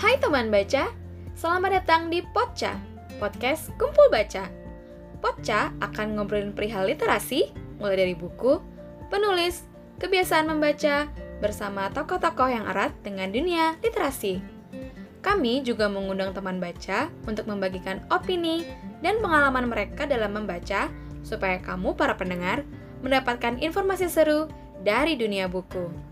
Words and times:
Hai 0.00 0.16
teman 0.16 0.48
baca, 0.48 0.88
selamat 1.36 1.76
datang 1.76 2.08
di 2.08 2.24
Potca, 2.32 2.72
podcast 3.20 3.68
Kumpul 3.76 4.08
Baca. 4.08 4.48
Potca 5.20 5.76
akan 5.76 6.16
ngobrolin 6.16 6.56
perihal 6.56 6.88
literasi, 6.88 7.52
mulai 7.76 8.00
dari 8.00 8.14
buku, 8.16 8.64
penulis, 9.12 9.68
kebiasaan 10.00 10.48
membaca, 10.48 11.04
bersama 11.44 11.92
tokoh-tokoh 11.92 12.48
yang 12.48 12.64
erat 12.72 12.96
dengan 13.04 13.28
dunia 13.28 13.76
literasi. 13.84 14.40
Kami 15.20 15.60
juga 15.68 15.92
mengundang 15.92 16.32
teman 16.32 16.64
baca 16.64 17.12
untuk 17.28 17.44
membagikan 17.44 18.00
opini 18.08 18.64
dan 19.04 19.20
pengalaman 19.20 19.68
mereka 19.68 20.08
dalam 20.08 20.32
membaca 20.32 20.88
supaya 21.20 21.60
kamu 21.60 21.92
para 21.92 22.16
pendengar 22.16 22.64
mendapatkan 23.04 23.60
informasi 23.60 24.08
seru 24.08 24.48
dari 24.80 25.20
dunia 25.20 25.44
buku. 25.44 26.09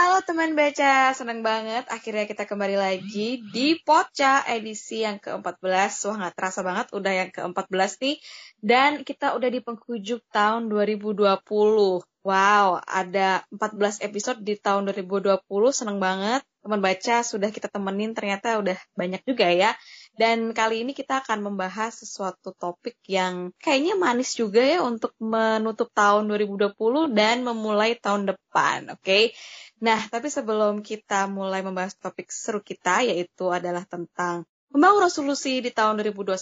Halo 0.00 0.24
teman 0.24 0.56
baca, 0.56 1.12
senang 1.12 1.44
banget 1.44 1.84
akhirnya 1.92 2.24
kita 2.24 2.48
kembali 2.48 2.72
lagi 2.72 3.44
di 3.52 3.76
Poca 3.84 4.48
edisi 4.48 5.04
yang 5.04 5.20
ke-14. 5.20 6.08
Wah 6.08 6.16
nggak 6.24 6.34
terasa 6.40 6.64
banget 6.64 6.88
udah 6.96 7.12
yang 7.12 7.28
ke-14 7.28 8.00
nih. 8.00 8.16
Dan 8.64 9.04
kita 9.04 9.36
udah 9.36 9.52
di 9.52 9.60
penghujung 9.60 10.24
tahun 10.32 10.72
2020. 10.72 12.00
Wow, 12.24 12.80
ada 12.80 13.44
14 13.52 14.00
episode 14.00 14.40
di 14.40 14.56
tahun 14.56 14.88
2020, 14.88 15.36
seneng 15.68 16.00
banget. 16.00 16.48
Teman 16.64 16.80
baca 16.80 17.16
sudah 17.20 17.52
kita 17.52 17.68
temenin 17.68 18.16
ternyata 18.16 18.56
udah 18.56 18.80
banyak 18.96 19.20
juga 19.28 19.52
ya. 19.52 19.76
Dan 20.20 20.52
kali 20.52 20.84
ini 20.84 20.92
kita 20.92 21.24
akan 21.24 21.40
membahas 21.40 22.04
sesuatu 22.04 22.52
topik 22.52 23.00
yang 23.08 23.56
kayaknya 23.56 23.96
manis 23.96 24.36
juga 24.36 24.60
ya 24.60 24.84
untuk 24.84 25.16
menutup 25.16 25.88
tahun 25.96 26.28
2020 26.28 26.76
dan 27.16 27.40
memulai 27.40 27.96
tahun 27.96 28.28
depan, 28.28 28.92
oke? 28.92 29.00
Okay? 29.00 29.32
Nah, 29.80 29.96
tapi 30.12 30.28
sebelum 30.28 30.84
kita 30.84 31.24
mulai 31.24 31.64
membahas 31.64 31.96
topik 31.96 32.28
seru 32.28 32.60
kita, 32.60 33.00
yaitu 33.00 33.48
adalah 33.48 33.88
tentang 33.88 34.44
membangun 34.68 35.08
resolusi 35.08 35.64
di 35.64 35.72
tahun 35.72 36.04
2021, 36.04 36.36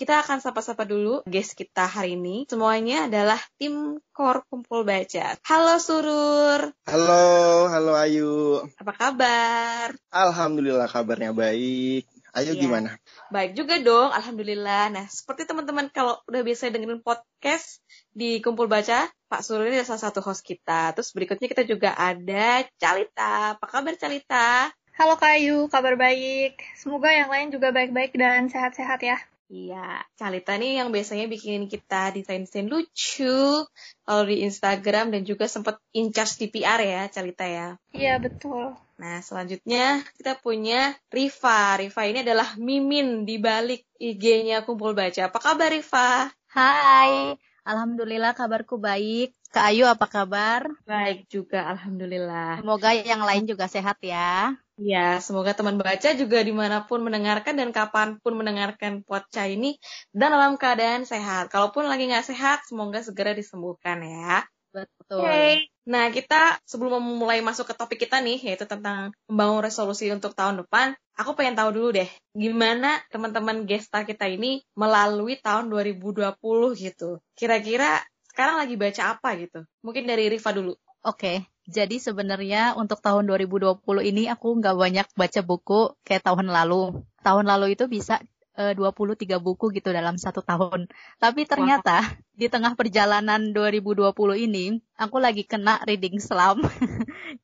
kita 0.00 0.24
akan 0.24 0.40
sapa-sapa 0.40 0.88
dulu 0.88 1.20
guest 1.28 1.60
kita 1.60 1.84
hari 1.84 2.16
ini. 2.16 2.48
Semuanya 2.48 3.04
adalah 3.04 3.38
tim 3.60 4.00
Kor 4.16 4.48
Kumpul 4.48 4.80
Baca. 4.88 5.36
Halo 5.44 5.76
Surur. 5.76 6.72
Halo, 6.88 7.68
halo 7.68 7.92
Ayu. 8.00 8.64
Apa 8.80 8.96
kabar? 8.96 9.92
Alhamdulillah 10.08 10.88
kabarnya 10.88 11.36
baik. 11.36 12.13
Ayo 12.34 12.58
iya. 12.58 12.66
gimana? 12.66 12.90
Baik 13.30 13.54
juga 13.54 13.78
dong, 13.78 14.10
Alhamdulillah. 14.10 14.90
Nah, 14.90 15.06
seperti 15.06 15.46
teman-teman 15.46 15.86
kalau 15.94 16.18
udah 16.26 16.42
biasa 16.42 16.74
dengerin 16.74 16.98
podcast 16.98 17.78
di 18.10 18.42
Kumpul 18.42 18.66
Baca, 18.66 19.06
Pak 19.30 19.40
Surya 19.46 19.70
ini 19.70 19.86
salah 19.86 20.02
satu 20.02 20.18
host 20.18 20.42
kita. 20.42 20.90
Terus 20.98 21.14
berikutnya 21.14 21.46
kita 21.46 21.62
juga 21.62 21.94
ada 21.94 22.66
Calita. 22.74 23.54
Apa 23.54 23.66
kabar 23.70 23.94
Calita? 23.94 24.66
Halo 24.98 25.14
Kayu, 25.14 25.70
kabar 25.70 25.94
baik. 25.94 26.58
Semoga 26.74 27.10
yang 27.14 27.30
lain 27.30 27.54
juga 27.54 27.70
baik-baik 27.70 28.18
dan 28.18 28.50
sehat-sehat 28.50 29.02
ya. 29.02 29.18
Iya, 29.52 30.00
Calita 30.16 30.56
nih 30.56 30.80
yang 30.80 30.88
biasanya 30.88 31.28
bikin 31.28 31.68
kita 31.68 32.16
desain-desain 32.16 32.64
lucu 32.64 33.68
kalau 34.02 34.24
di 34.24 34.40
Instagram 34.40 35.12
dan 35.12 35.22
juga 35.28 35.44
sempat 35.46 35.76
in 35.92 36.10
charge 36.10 36.40
di 36.40 36.46
PR 36.48 36.80
ya, 36.80 37.02
Calita 37.12 37.44
ya. 37.44 37.68
Iya, 37.92 38.16
betul. 38.18 38.72
Nah, 38.96 39.20
selanjutnya 39.20 40.00
kita 40.16 40.40
punya 40.40 40.96
Riva. 41.12 41.76
Riva 41.76 42.02
ini 42.08 42.24
adalah 42.24 42.56
mimin 42.56 43.28
di 43.28 43.36
balik 43.36 43.84
IG-nya 44.00 44.64
Kumpul 44.64 44.96
Baca. 44.96 45.28
Apa 45.28 45.38
kabar 45.42 45.68
Riva? 45.68 46.30
Hai, 46.54 47.36
Alhamdulillah 47.66 48.32
kabarku 48.32 48.80
baik. 48.80 49.34
Kak 49.54 49.70
Ayu 49.70 49.86
apa 49.86 50.06
kabar? 50.10 50.66
Baik 50.82 51.30
juga, 51.30 51.68
Alhamdulillah. 51.70 52.58
Semoga 52.58 52.90
yang 52.90 53.22
lain 53.22 53.46
juga 53.46 53.70
sehat 53.70 53.98
ya. 54.02 54.58
Ya, 54.74 55.22
semoga 55.22 55.54
teman 55.54 55.78
baca 55.78 56.10
juga 56.18 56.42
di 56.42 56.50
mana 56.50 56.82
pun 56.82 56.98
mendengarkan 57.06 57.54
dan 57.54 57.70
kapan 57.70 58.18
pun 58.18 58.34
mendengarkan 58.34 59.06
podcast 59.06 59.46
ini 59.54 59.78
dan 60.10 60.34
dalam 60.34 60.58
keadaan 60.58 61.06
sehat. 61.06 61.46
Kalaupun 61.46 61.86
lagi 61.86 62.10
nggak 62.10 62.26
sehat, 62.26 62.66
semoga 62.66 62.98
segera 62.98 63.30
disembuhkan 63.38 64.02
ya. 64.02 64.42
Betul. 64.74 65.22
Okay. 65.22 65.70
Nah, 65.86 66.10
kita 66.10 66.58
sebelum 66.66 66.98
memulai 66.98 67.38
masuk 67.38 67.70
ke 67.70 67.74
topik 67.78 68.02
kita 68.02 68.18
nih, 68.18 68.42
yaitu 68.42 68.66
tentang 68.66 69.14
membangun 69.30 69.62
resolusi 69.62 70.10
untuk 70.10 70.34
tahun 70.34 70.66
depan, 70.66 70.98
aku 71.14 71.38
pengen 71.38 71.54
tahu 71.54 71.70
dulu 71.70 71.88
deh, 71.94 72.10
gimana 72.34 72.98
teman-teman 73.14 73.70
gestar 73.70 74.02
kita 74.02 74.26
ini 74.26 74.66
melalui 74.74 75.38
tahun 75.38 75.70
2020 75.70 76.34
gitu. 76.74 77.22
Kira-kira 77.38 78.02
sekarang 78.26 78.58
lagi 78.58 78.74
baca 78.74 79.02
apa 79.14 79.38
gitu? 79.38 79.62
Mungkin 79.86 80.10
dari 80.10 80.26
Riva 80.26 80.50
dulu. 80.50 80.74
Oke, 81.06 81.14
okay. 81.14 81.36
Jadi 81.64 81.96
sebenarnya 81.96 82.76
untuk 82.76 83.00
tahun 83.00 83.24
2020 83.24 83.80
ini 84.04 84.28
aku 84.28 84.60
nggak 84.60 84.76
banyak 84.76 85.06
baca 85.16 85.40
buku 85.40 85.96
kayak 86.04 86.28
tahun 86.28 86.52
lalu. 86.52 87.00
Tahun 87.24 87.44
lalu 87.48 87.72
itu 87.72 87.88
bisa 87.88 88.20
uh, 88.58 88.72
23 88.76 89.40
buku 89.40 89.72
gitu 89.74 89.90
dalam 89.90 90.20
satu 90.20 90.40
tahun. 90.44 90.92
Tapi 91.18 91.48
ternyata 91.48 92.04
wow. 92.04 92.36
di 92.36 92.46
tengah 92.52 92.76
perjalanan 92.76 93.56
2020 93.56 94.12
ini, 94.44 94.76
aku 95.00 95.16
lagi 95.18 95.48
kena 95.48 95.82
reading 95.88 96.20
slump. 96.20 96.68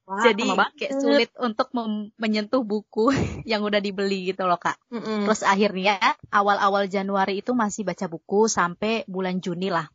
Wow, 0.07 0.21
Jadi 0.27 0.47
kayak 0.53 0.95
sulit 1.01 1.31
untuk 1.41 1.73
menyentuh 2.19 2.63
buku 2.63 3.11
yang 3.51 3.65
udah 3.65 3.81
dibeli 3.83 4.31
gitu 4.31 4.47
loh 4.47 4.59
kak. 4.59 4.79
Mm 4.93 5.01
-mm. 5.01 5.19
Terus 5.27 5.43
akhirnya 5.49 5.99
awal-awal 6.31 6.87
Januari 6.87 7.43
itu 7.43 7.57
masih 7.57 7.89
baca 7.89 8.07
buku 8.07 8.47
sampai 8.47 9.09
bulan 9.09 9.41
Juni 9.43 9.73
lah. 9.73 9.89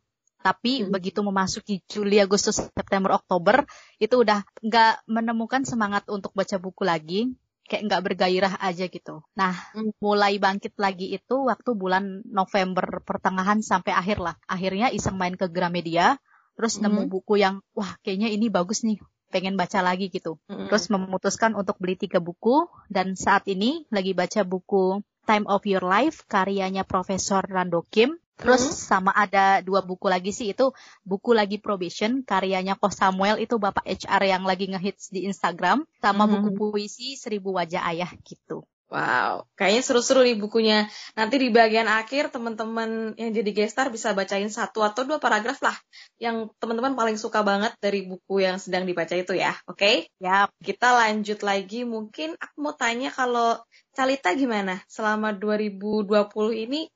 Tapi 0.46 0.86
hmm. 0.86 0.94
begitu 0.94 1.26
memasuki 1.26 1.82
Juli, 1.90 2.22
Agustus, 2.22 2.62
September, 2.62 3.18
Oktober 3.18 3.66
itu 3.98 4.22
udah 4.22 4.46
nggak 4.62 5.10
menemukan 5.10 5.66
semangat 5.66 6.06
untuk 6.06 6.30
baca 6.38 6.54
buku 6.62 6.86
lagi, 6.86 7.34
kayak 7.66 7.90
nggak 7.90 8.02
bergairah 8.06 8.54
aja 8.62 8.86
gitu. 8.86 9.26
Nah, 9.34 9.58
hmm. 9.74 9.98
mulai 9.98 10.38
bangkit 10.38 10.78
lagi 10.78 11.10
itu 11.18 11.50
waktu 11.50 11.74
bulan 11.74 12.22
November 12.30 13.02
pertengahan 13.02 13.58
sampai 13.58 13.90
akhir 13.90 14.22
lah. 14.22 14.38
Akhirnya 14.46 14.94
iseng 14.94 15.18
main 15.18 15.34
ke 15.34 15.50
Gramedia, 15.50 16.22
terus 16.54 16.78
hmm. 16.78 16.86
nemu 16.86 17.02
buku 17.10 17.42
yang 17.42 17.58
wah 17.74 17.98
kayaknya 18.06 18.30
ini 18.30 18.46
bagus 18.46 18.86
nih, 18.86 19.02
pengen 19.34 19.58
baca 19.58 19.82
lagi 19.82 20.14
gitu. 20.14 20.38
Hmm. 20.46 20.70
Terus 20.70 20.86
memutuskan 20.94 21.58
untuk 21.58 21.74
beli 21.82 21.98
tiga 21.98 22.22
buku 22.22 22.70
dan 22.86 23.18
saat 23.18 23.50
ini 23.50 23.82
lagi 23.90 24.14
baca 24.14 24.46
buku 24.46 25.02
Time 25.26 25.50
of 25.50 25.66
Your 25.66 25.82
Life 25.82 26.22
karyanya 26.30 26.86
Profesor 26.86 27.42
Rando 27.42 27.82
Kim 27.90 28.14
Terus 28.36 28.62
hmm. 28.68 28.76
sama 28.76 29.10
ada 29.16 29.64
dua 29.64 29.80
buku 29.80 30.12
lagi 30.12 30.28
sih 30.28 30.52
itu 30.52 30.70
buku 31.02 31.32
lagi 31.32 31.56
probation 31.56 32.20
karyanya 32.20 32.76
Ko 32.76 32.92
Samuel 32.92 33.40
itu 33.40 33.56
bapak 33.56 33.88
HR 33.88 34.22
yang 34.28 34.44
lagi 34.44 34.68
ngehits 34.68 35.08
di 35.08 35.24
Instagram 35.24 35.88
sama 36.04 36.28
hmm. 36.28 36.32
buku 36.32 36.50
puisi 36.56 37.16
Seribu 37.16 37.56
Wajah 37.56 37.80
Ayah 37.88 38.12
gitu. 38.28 38.68
Wow, 38.86 39.50
kayaknya 39.58 39.82
seru-seru 39.82 40.22
nih 40.22 40.38
bukunya. 40.38 40.86
Nanti 41.18 41.42
di 41.42 41.50
bagian 41.50 41.90
akhir 41.90 42.30
teman-teman 42.30 43.18
yang 43.18 43.34
jadi 43.34 43.50
gestar 43.50 43.90
bisa 43.90 44.14
bacain 44.14 44.46
satu 44.46 44.78
atau 44.86 45.02
dua 45.02 45.18
paragraf 45.18 45.58
lah 45.58 45.74
yang 46.22 46.54
teman-teman 46.62 46.94
paling 46.94 47.18
suka 47.18 47.42
banget 47.42 47.74
dari 47.82 48.06
buku 48.06 48.46
yang 48.46 48.62
sedang 48.62 48.86
dibaca 48.86 49.10
itu 49.18 49.34
ya. 49.34 49.58
Oke? 49.66 49.82
Okay? 49.82 49.96
Ya. 50.22 50.46
Kita 50.62 50.94
lanjut 50.94 51.42
lagi. 51.42 51.82
Mungkin 51.82 52.38
aku 52.38 52.56
mau 52.62 52.78
tanya 52.78 53.10
kalau 53.10 53.58
Calita 53.96 54.30
gimana? 54.36 54.78
Selama 54.86 55.32
2020 55.34 56.06
ini 56.68 56.86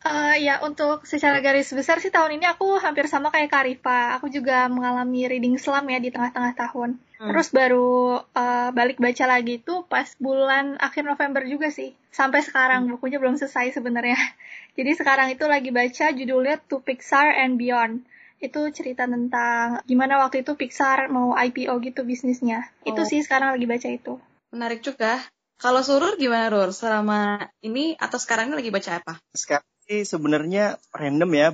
Uh, 0.00 0.32
ya 0.40 0.64
untuk 0.64 1.04
secara 1.04 1.44
garis 1.44 1.68
besar 1.76 2.00
sih 2.00 2.08
tahun 2.08 2.40
ini 2.40 2.48
aku 2.48 2.80
hampir 2.80 3.04
sama 3.04 3.28
kayak 3.28 3.52
Karifa. 3.52 4.16
Aku 4.16 4.32
juga 4.32 4.64
mengalami 4.72 5.28
reading 5.28 5.60
slam 5.60 5.84
ya 5.92 6.00
di 6.00 6.08
tengah-tengah 6.08 6.56
tahun. 6.56 6.96
Hmm. 7.20 7.28
Terus 7.28 7.52
baru 7.52 8.24
uh, 8.32 8.68
balik 8.72 8.96
baca 8.96 9.24
lagi 9.28 9.60
tuh 9.60 9.84
pas 9.84 10.08
bulan 10.16 10.80
akhir 10.80 11.04
November 11.04 11.44
juga 11.44 11.68
sih. 11.68 11.92
Sampai 12.08 12.40
sekarang 12.40 12.88
hmm. 12.88 12.96
bukunya 12.96 13.20
belum 13.20 13.36
selesai 13.36 13.76
sebenarnya. 13.76 14.16
Jadi 14.80 14.90
sekarang 14.96 15.36
itu 15.36 15.44
lagi 15.44 15.68
baca 15.68 16.06
judulnya 16.16 16.56
To 16.72 16.80
Pixar 16.80 17.36
and 17.36 17.60
Beyond. 17.60 18.00
Itu 18.40 18.72
cerita 18.72 19.04
tentang 19.04 19.84
gimana 19.84 20.16
waktu 20.16 20.48
itu 20.48 20.56
Pixar 20.56 21.12
mau 21.12 21.36
IPO 21.36 21.76
gitu 21.84 22.08
bisnisnya. 22.08 22.72
Oh. 22.88 22.96
Itu 22.96 23.04
sih 23.04 23.20
sekarang 23.20 23.52
lagi 23.52 23.68
baca 23.68 23.88
itu. 23.92 24.16
Menarik 24.48 24.80
juga. 24.80 25.20
Kalau 25.60 25.84
Surur 25.84 26.16
gimana 26.16 26.48
Rur? 26.48 26.72
Selama 26.72 27.36
ini 27.60 27.92
atau 28.00 28.16
sekarang 28.16 28.48
ini 28.48 28.64
lagi 28.64 28.72
baca 28.72 28.96
apa? 28.96 29.20
Sekarang 29.36 29.69
sebenarnya 30.06 30.78
random 30.94 31.30
ya 31.34 31.46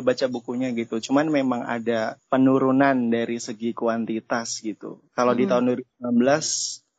baca 0.00 0.26
bukunya 0.32 0.72
gitu. 0.72 0.98
Cuman 1.04 1.28
memang 1.28 1.68
ada 1.68 2.16
penurunan 2.32 3.12
dari 3.12 3.36
segi 3.36 3.76
kuantitas 3.76 4.64
gitu. 4.64 5.04
Kalau 5.12 5.36
hmm. 5.36 5.40
di 5.40 5.44
tahun 5.44 5.64
2019 6.00 6.00
uh, 6.00 6.40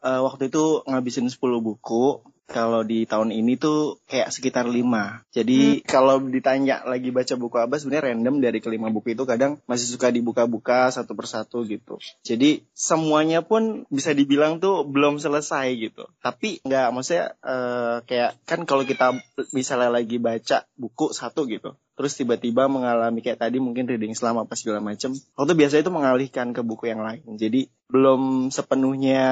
eh, 0.05 0.21
waktu 0.21 0.43
itu 0.53 0.63
ngabisin 0.85 1.27
10 1.33 1.41
buku, 1.41 2.21
kalau 2.45 2.85
di 2.85 3.09
tahun 3.09 3.33
ini 3.33 3.57
tuh 3.57 3.97
kayak 4.05 4.29
sekitar 4.29 4.69
lima. 4.69 5.25
Jadi 5.33 5.81
hmm. 5.81 5.89
kalau 5.89 6.21
ditanya 6.21 6.85
lagi 6.85 7.09
baca 7.09 7.33
buku 7.33 7.57
apa 7.57 7.75
sebenarnya 7.81 8.13
random 8.13 8.35
dari 8.41 8.59
kelima 8.61 8.93
buku 8.93 9.17
itu 9.17 9.25
kadang 9.25 9.57
masih 9.65 9.89
suka 9.89 10.13
dibuka-buka 10.13 10.93
satu 10.93 11.17
persatu 11.17 11.65
gitu. 11.65 11.97
Jadi 12.21 12.61
semuanya 12.71 13.41
pun 13.41 13.89
bisa 13.89 14.13
dibilang 14.13 14.61
tuh 14.61 14.85
belum 14.85 15.17
selesai 15.17 15.73
gitu. 15.77 16.05
Tapi 16.21 16.61
nggak 16.61 16.87
maksudnya 16.93 17.33
uh, 17.41 18.05
kayak 18.05 18.37
kan 18.45 18.63
kalau 18.69 18.85
kita 18.85 19.17
misalnya 19.51 19.89
lagi 19.89 20.21
baca 20.21 20.69
buku 20.77 21.11
satu 21.11 21.49
gitu, 21.49 21.73
terus 21.95 22.13
tiba-tiba 22.13 22.67
mengalami 22.67 23.23
kayak 23.23 23.39
tadi 23.39 23.57
mungkin 23.57 23.87
reading 23.87 24.11
selama 24.11 24.43
apa 24.43 24.53
segala 24.59 24.83
macem. 24.83 25.15
Waktu 25.39 25.53
biasa 25.55 25.79
itu 25.79 25.91
mengalihkan 25.91 26.51
ke 26.51 26.59
buku 26.61 26.91
yang 26.91 26.99
lain. 26.99 27.23
Jadi 27.39 27.71
belum 27.87 28.51
sepenuhnya 28.51 29.23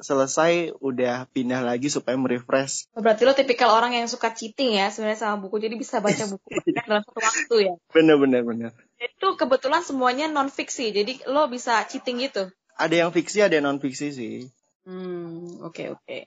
selesai 0.00 0.78
udah 0.78 1.26
pindah 1.34 1.60
lagi 1.66 1.90
supaya 1.90 2.14
merefresh. 2.14 2.86
Oh, 2.94 3.02
Berarti 3.02 3.26
lo 3.26 3.34
tipikal 3.34 3.74
orang 3.74 3.98
yang 3.98 4.06
suka 4.06 4.30
cheating 4.30 4.78
ya 4.78 4.88
sebenarnya 4.94 5.18
sama 5.18 5.42
buku, 5.42 5.58
jadi 5.58 5.74
bisa 5.74 5.98
baca 5.98 6.24
buku 6.30 6.46
dalam 6.86 7.02
satu 7.02 7.20
waktu 7.20 7.56
ya. 7.66 7.74
bener 7.90 8.16
bener 8.16 8.42
bener. 8.46 8.70
Itu 9.02 9.34
kebetulan 9.34 9.82
semuanya 9.82 10.30
non 10.30 10.46
fiksi, 10.46 10.94
jadi 10.94 11.26
lo 11.26 11.50
bisa 11.50 11.82
cheating 11.90 12.22
gitu. 12.22 12.48
ada 12.78 12.94
yang 12.94 13.10
fiksi 13.10 13.42
ada 13.42 13.58
yang 13.58 13.66
non 13.66 13.80
fiksi 13.82 14.14
sih. 14.14 14.36
Hmm, 14.86 15.62
oke 15.62 15.94
oke. 15.98 16.18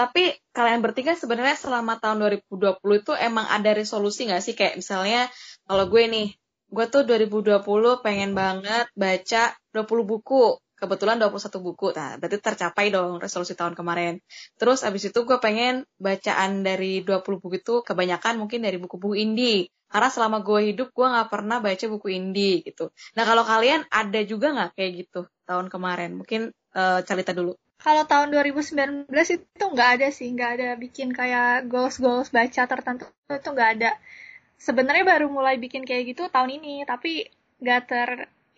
Tapi 0.00 0.32
kalian 0.56 0.80
bertiga 0.80 1.12
sebenarnya 1.12 1.60
selama 1.60 2.00
tahun 2.00 2.24
2020 2.48 3.04
itu 3.04 3.12
emang 3.20 3.44
ada 3.52 3.76
resolusi 3.76 4.24
nggak 4.24 4.40
sih? 4.40 4.56
Kayak 4.56 4.80
misalnya 4.80 5.28
kalau 5.68 5.92
gue 5.92 6.08
nih, 6.08 6.28
gue 6.72 6.86
tuh 6.88 7.04
2020 7.04 7.60
pengen 8.00 8.32
banget 8.32 8.88
baca 8.96 9.52
20 9.76 10.08
buku. 10.08 10.56
Kebetulan 10.80 11.20
21 11.20 11.60
buku. 11.60 11.92
Nah, 11.92 12.16
berarti 12.16 12.40
tercapai 12.40 12.88
dong 12.88 13.20
resolusi 13.20 13.52
tahun 13.52 13.76
kemarin. 13.76 14.16
Terus 14.56 14.80
abis 14.88 15.12
itu 15.12 15.20
gue 15.28 15.36
pengen 15.36 15.84
bacaan 16.00 16.64
dari 16.64 17.04
20 17.04 17.36
buku 17.36 17.60
itu 17.60 17.84
kebanyakan 17.84 18.40
mungkin 18.40 18.64
dari 18.64 18.80
buku-buku 18.80 19.20
indie. 19.20 19.68
Karena 19.92 20.08
selama 20.08 20.40
gue 20.40 20.72
hidup 20.72 20.96
gue 20.96 21.04
nggak 21.12 21.28
pernah 21.28 21.60
baca 21.60 21.84
buku 21.92 22.08
indie 22.08 22.64
gitu. 22.64 22.88
Nah 23.20 23.28
kalau 23.28 23.44
kalian 23.44 23.84
ada 23.92 24.24
juga 24.24 24.56
nggak 24.56 24.80
kayak 24.80 24.92
gitu 25.04 25.28
tahun 25.44 25.68
kemarin? 25.68 26.16
Mungkin 26.16 26.48
eh, 26.72 27.00
cerita 27.04 27.36
dulu. 27.36 27.52
Kalau 27.80 28.04
tahun 28.04 28.28
2019 28.28 29.08
itu 29.08 29.64
nggak 29.64 29.90
ada 29.96 30.08
sih, 30.12 30.28
nggak 30.36 30.50
ada 30.60 30.68
bikin 30.76 31.16
kayak 31.16 31.64
goals-goals 31.66 32.28
baca 32.28 32.62
tertentu 32.68 33.08
itu 33.32 33.48
nggak 33.48 33.70
ada. 33.80 33.96
Sebenarnya 34.60 35.04
baru 35.08 35.32
mulai 35.32 35.56
bikin 35.56 35.88
kayak 35.88 36.12
gitu 36.12 36.28
tahun 36.28 36.60
ini, 36.60 36.84
tapi 36.84 37.24
nggak 37.64 37.80
ter 37.88 38.08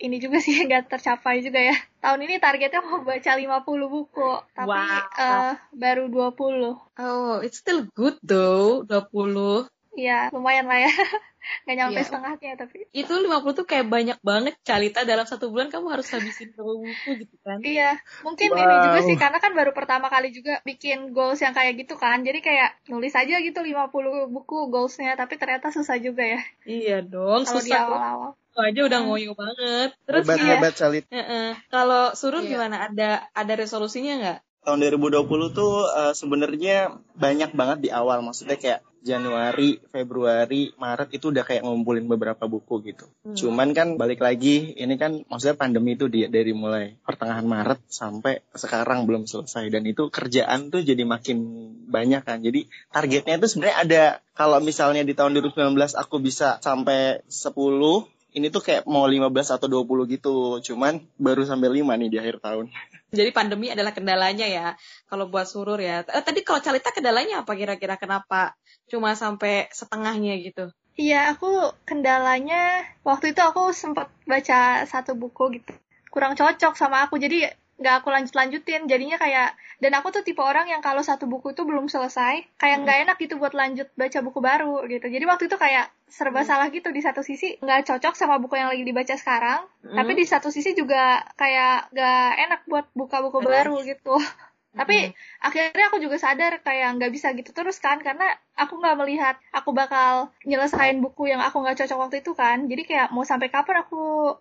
ini 0.03 0.19
juga 0.19 0.43
sih 0.43 0.59
nggak 0.67 0.91
tercapai 0.91 1.39
juga 1.39 1.63
ya. 1.63 1.77
Tahun 2.03 2.19
ini 2.19 2.43
targetnya 2.43 2.83
mau 2.83 3.07
baca 3.07 3.33
50 3.39 3.87
buku, 3.87 4.31
tapi 4.59 4.75
Wow. 4.75 5.07
eh, 5.15 5.55
baru 5.71 6.05
20. 6.11 6.75
Oh, 6.99 7.39
it's 7.47 7.63
still 7.63 7.87
good 7.95 8.19
though, 8.27 8.83
20. 8.91 9.71
Ya, 9.93 10.33
lumayan 10.33 10.65
lah 10.71 10.79
ya. 10.81 10.89
Nggak 11.67 11.77
nyampe 11.77 12.01
Iya. 12.01 12.07
setengahnya 12.07 12.51
tapi. 12.57 12.79
Itu 12.95 13.13
50 13.19 13.53
tuh 13.59 13.67
kayak 13.67 13.87
banyak 13.91 14.19
banget 14.23 14.55
Calita 14.63 15.03
dalam 15.03 15.27
satu 15.27 15.51
bulan 15.51 15.69
kamu 15.75 15.87
harus 15.91 16.07
habisin 16.15 16.55
berapa 16.55 16.73
buku 16.73 17.11
gitu 17.27 17.37
kan. 17.43 17.59
Iya, 17.61 17.99
mungkin 18.23 18.49
Wow. 18.55 18.63
ini 18.63 18.75
juga 18.89 18.99
sih 19.05 19.17
karena 19.19 19.39
kan 19.43 19.53
baru 19.53 19.73
pertama 19.75 20.07
kali 20.07 20.31
juga 20.33 20.63
bikin 20.63 21.11
goals 21.13 21.43
yang 21.43 21.53
kayak 21.53 21.83
gitu 21.83 21.99
kan. 21.99 22.23
Jadi 22.23 22.39
kayak 22.41 22.79
nulis 22.89 23.13
aja 23.13 23.35
gitu 23.43 23.59
50 23.59 24.31
buku 24.31 24.71
goalsnya, 24.71 25.19
tapi 25.19 25.35
ternyata 25.37 25.69
susah 25.75 25.99
juga 25.99 26.23
ya 26.25 26.41
Iya 26.63 26.97
dong, 27.03 27.43
di 27.43 27.51
susah 27.51 27.81
kok. 27.85 27.99
awal-awal. 27.99 28.31
Itu 28.53 28.59
aja 28.61 28.81
udah 28.87 28.99
Hmm. 29.03 29.09
ngoyo 29.11 29.31
banget. 29.35 29.89
Terus 30.07 30.25
hebat 30.25 30.39
iya. 30.39 30.49
hebat 30.57 30.75
Salit 30.79 31.05
Heeh. 31.11 31.49
Kalau 31.73 32.13
surut 32.15 32.45
Iya. 32.45 32.51
gimana? 32.55 32.77
Ada 32.87 33.09
ada 33.35 33.53
resolusinya 33.59 34.13
nggak? 34.21 34.39
Tahun 34.63 34.79
2020 34.79 35.27
tuh 35.59 35.75
eh, 35.91 36.15
sebenarnya 36.15 36.97
banyak 37.19 37.51
banget 37.53 37.79
di 37.85 37.91
awal 37.91 38.23
maksudnya 38.23 38.57
kayak 38.57 38.87
Januari, 39.03 39.83
Februari, 39.91 40.71
Maret 40.79 41.11
itu 41.11 41.35
udah 41.35 41.43
kayak 41.43 41.67
ngumpulin 41.67 42.07
beberapa 42.07 42.47
buku 42.47 42.87
gitu. 42.87 43.11
Hmm. 43.27 43.35
Cuman 43.35 43.75
kan 43.75 43.99
balik 43.99 44.23
lagi 44.23 44.79
ini 44.79 44.95
kan 44.95 45.27
maksudnya 45.27 45.59
pandemi 45.59 45.99
itu 45.99 46.07
dia 46.07 46.31
dari 46.31 46.55
mulai 46.55 46.95
pertengahan 47.03 47.43
Maret 47.43 47.83
sampai 47.91 48.47
sekarang 48.55 49.11
belum 49.11 49.27
selesai 49.27 49.75
dan 49.75 49.83
itu 49.91 50.07
kerjaan 50.07 50.71
tuh 50.71 50.87
jadi 50.87 51.03
makin 51.03 51.43
banyak 51.91 52.23
kan. 52.23 52.47
Jadi 52.47 52.71
targetnya 52.95 53.43
itu 53.43 53.47
sebenarnya 53.51 53.79
ada 53.83 54.05
kalau 54.39 54.63
misalnya 54.63 55.03
di 55.03 55.19
tahun 55.19 55.35
2019 55.35 55.75
aku 55.99 56.17
bisa 56.23 56.63
sampai 56.63 57.27
10 57.27 58.22
ini 58.33 58.49
tuh 58.49 58.65
kayak 58.65 58.89
mau 58.89 59.05
15 59.05 59.57
atau 59.57 59.69
20 59.69 60.09
gitu. 60.09 60.59
Cuman 60.65 61.05
baru 61.21 61.45
sampai 61.45 61.81
5 61.81 61.95
nih 62.01 62.09
di 62.09 62.19
akhir 62.19 62.41
tahun. 62.41 62.73
Jadi 63.13 63.31
pandemi 63.31 63.69
adalah 63.69 63.93
kendalanya 63.93 64.49
ya. 64.49 64.67
Kalau 65.05 65.29
buat 65.29 65.45
surur 65.45 65.77
ya. 65.77 66.01
Eh, 66.09 66.25
tadi 66.25 66.41
kalau 66.41 66.65
Calita 66.65 66.89
kendalanya 66.91 67.45
apa 67.45 67.53
kira-kira? 67.53 68.01
Kenapa 68.01 68.57
cuma 68.89 69.13
sampai 69.13 69.69
setengahnya 69.69 70.41
gitu? 70.41 70.73
Iya, 70.97 71.33
aku 71.33 71.73
kendalanya 71.89 72.85
waktu 73.01 73.33
itu 73.33 73.41
aku 73.41 73.73
sempat 73.73 74.13
baca 74.29 74.85
satu 74.85 75.17
buku 75.17 75.61
gitu. 75.61 75.73
Kurang 76.13 76.37
cocok 76.37 76.77
sama 76.77 77.09
aku, 77.09 77.17
jadi 77.17 77.49
nggak 77.83 78.01
aku 78.01 78.09
lanjut-lanjutin. 78.09 78.87
Jadinya 78.87 79.19
kayak, 79.19 79.53
dan 79.77 79.93
aku 79.93 80.09
tuh 80.09 80.23
tipe 80.23 80.39
orang 80.39 80.71
yang 80.71 80.79
kalau 80.79 81.03
satu 81.03 81.27
buku 81.27 81.51
itu 81.51 81.67
belum 81.67 81.91
selesai, 81.91 82.47
kayak 82.57 82.77
nggak 82.81 82.99
enak 83.05 83.17
gitu 83.19 83.35
buat 83.37 83.51
lanjut 83.53 83.91
baca 83.93 84.19
buku 84.23 84.39
baru 84.39 84.87
gitu. 84.87 85.11
Jadi 85.11 85.25
waktu 85.27 85.51
itu 85.51 85.59
kayak 85.59 85.91
serba 86.07 86.45
salah 86.45 86.69
gitu 86.69 86.93
di 86.93 87.01
satu 87.01 87.21
sisi 87.21 87.57
nggak 87.59 87.89
cocok 87.89 88.13
sama 88.13 88.37
buku 88.37 88.55
yang 88.55 88.69
lagi 88.69 88.85
dibaca 88.85 89.17
sekarang, 89.17 89.65
tapi 89.83 90.13
di 90.13 90.23
satu 90.23 90.49
sisi 90.49 90.73
juga 90.73 91.25
kayak 91.35 91.91
nggak 91.91 92.29
enak 92.39 92.61
buat 92.69 92.87
buka 92.93 93.19
buku 93.21 93.41
Hmm. 93.41 93.49
baru 93.49 93.77
gitu. 93.83 94.15
Tapi 94.73 95.13
Mm. 95.13 95.13
akhirnya 95.45 95.85
aku 95.93 96.01
juga 96.01 96.17
sadar 96.17 96.53
kayak 96.65 96.97
nggak 96.97 97.13
bisa 97.13 97.29
gitu 97.37 97.53
terus 97.53 97.77
kan 97.77 98.01
karena 98.01 98.25
aku 98.57 98.81
nggak 98.81 98.97
melihat 98.97 99.35
aku 99.53 99.71
bakal 99.77 100.33
nyelesain 100.49 100.97
buku 101.05 101.29
yang 101.29 101.45
aku 101.45 101.61
nggak 101.61 101.77
cocok 101.85 101.99
waktu 102.01 102.17
itu 102.25 102.33
kan 102.33 102.65
jadi 102.65 102.83
kayak 102.89 103.07
mau 103.13 103.21
sampai 103.23 103.53
kapan 103.53 103.85
aku 103.85 104.01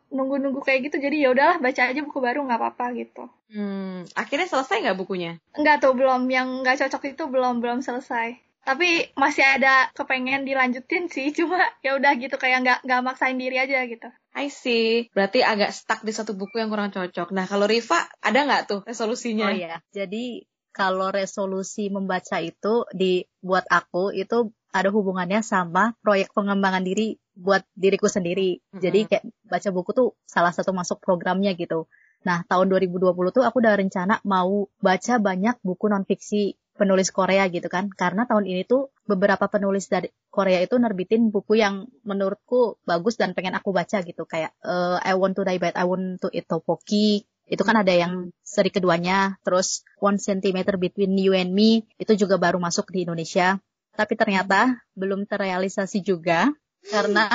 nunggu-nunggu 0.09 0.63
kayak 0.63 0.87
gitu 0.87 1.03
jadi 1.03 1.17
ya 1.27 1.29
udahlah 1.35 1.57
baca 1.59 1.81
aja 1.83 1.99
buku 1.99 2.19
baru 2.19 2.39
nggak 2.47 2.59
apa-apa 2.59 2.85
gitu 2.95 3.27
Hmm, 3.51 4.07
akhirnya 4.15 4.47
selesai 4.47 4.79
nggak 4.79 4.95
bukunya? 4.95 5.35
nggak 5.59 5.83
tuh 5.83 5.91
belum 5.91 6.23
yang 6.31 6.63
nggak 6.63 6.79
cocok 6.79 7.11
itu 7.11 7.23
belum 7.27 7.59
belum 7.59 7.83
selesai 7.83 8.39
tapi 8.61 9.09
masih 9.17 9.45
ada 9.45 9.89
kepengen 9.97 10.45
dilanjutin 10.45 11.09
sih 11.09 11.33
cuma 11.37 11.59
ya 11.81 11.97
udah 11.97 12.13
gitu 12.17 12.37
kayak 12.37 12.61
nggak 12.63 12.79
nggak 12.85 13.01
maksain 13.01 13.37
diri 13.37 13.57
aja 13.57 13.83
gitu 13.85 14.09
I 14.31 14.47
see. 14.47 15.11
Berarti 15.11 15.43
agak 15.43 15.75
stuck 15.75 16.07
di 16.07 16.15
satu 16.15 16.31
buku 16.31 16.55
yang 16.55 16.71
kurang 16.71 16.87
cocok. 16.95 17.35
Nah, 17.35 17.43
kalau 17.51 17.67
Riva, 17.67 18.07
ada 18.23 18.39
nggak 18.47 18.63
tuh 18.63 18.79
resolusinya? 18.87 19.51
Oh 19.51 19.55
iya, 19.55 19.83
jadi 19.91 20.47
kalau 20.71 21.11
resolusi 21.11 21.91
membaca 21.91 22.39
itu 22.39 22.87
di 22.95 23.27
buat 23.43 23.67
aku 23.67 24.15
itu 24.15 24.55
ada 24.71 24.87
hubungannya 24.87 25.43
sama 25.43 25.91
proyek 25.99 26.31
pengembangan 26.31 26.79
diri 26.79 27.19
buat 27.35 27.67
diriku 27.75 28.07
sendiri. 28.07 28.63
Mhm. 28.71 28.79
Jadi 28.79 28.99
kayak 29.07 29.23
baca 29.43 29.69
buku 29.75 29.91
tuh 29.91 30.09
salah 30.23 30.55
satu 30.55 30.71
masuk 30.71 31.03
programnya 31.03 31.51
gitu. 31.59 31.91
Nah, 32.23 32.47
tahun 32.47 32.71
2020 32.71 33.35
tuh 33.35 33.43
aku 33.43 33.59
udah 33.59 33.75
rencana 33.75 34.23
mau 34.23 34.69
baca 34.79 35.19
banyak 35.19 35.59
buku 35.59 35.85
non 35.91 36.07
fiksi 36.07 36.55
penulis 36.81 37.13
Korea 37.13 37.45
gitu 37.53 37.69
kan. 37.69 37.93
Karena 37.93 38.25
tahun 38.25 38.49
ini 38.49 38.65
tuh 38.65 38.89
beberapa 39.05 39.45
penulis 39.45 39.85
dari 39.85 40.09
Korea 40.33 40.57
itu 40.65 40.81
nerbitin 40.81 41.29
buku 41.29 41.61
yang 41.61 41.85
menurutku 42.01 42.81
bagus 42.89 43.21
dan 43.21 43.37
pengen 43.37 43.53
aku 43.53 43.69
baca 43.69 44.01
gitu. 44.01 44.25
Kayak 44.25 44.57
eh, 44.65 44.97
I 44.97 45.13
Want 45.13 45.37
to 45.37 45.45
Die 45.45 45.61
But 45.61 45.77
I 45.77 45.85
Want 45.85 46.25
to 46.25 46.33
Eat 46.33 46.49
Tteokbokki. 46.49 47.29
Itu 47.45 47.61
kan 47.61 47.77
ada 47.77 47.93
yang 47.93 48.33
seri 48.41 48.73
keduanya. 48.73 49.37
Terus 49.45 49.85
One 50.01 50.17
Centimeter 50.17 50.81
Between 50.81 51.13
You 51.21 51.37
and 51.37 51.53
Me. 51.53 51.85
Itu 52.01 52.17
juga 52.17 52.41
baru 52.41 52.57
masuk 52.57 52.89
di 52.89 53.05
Indonesia. 53.05 53.61
Tapi 53.93 54.17
ternyata 54.17 54.81
belum 54.97 55.29
terrealisasi 55.29 56.01
juga. 56.01 56.49
Karena 56.81 57.29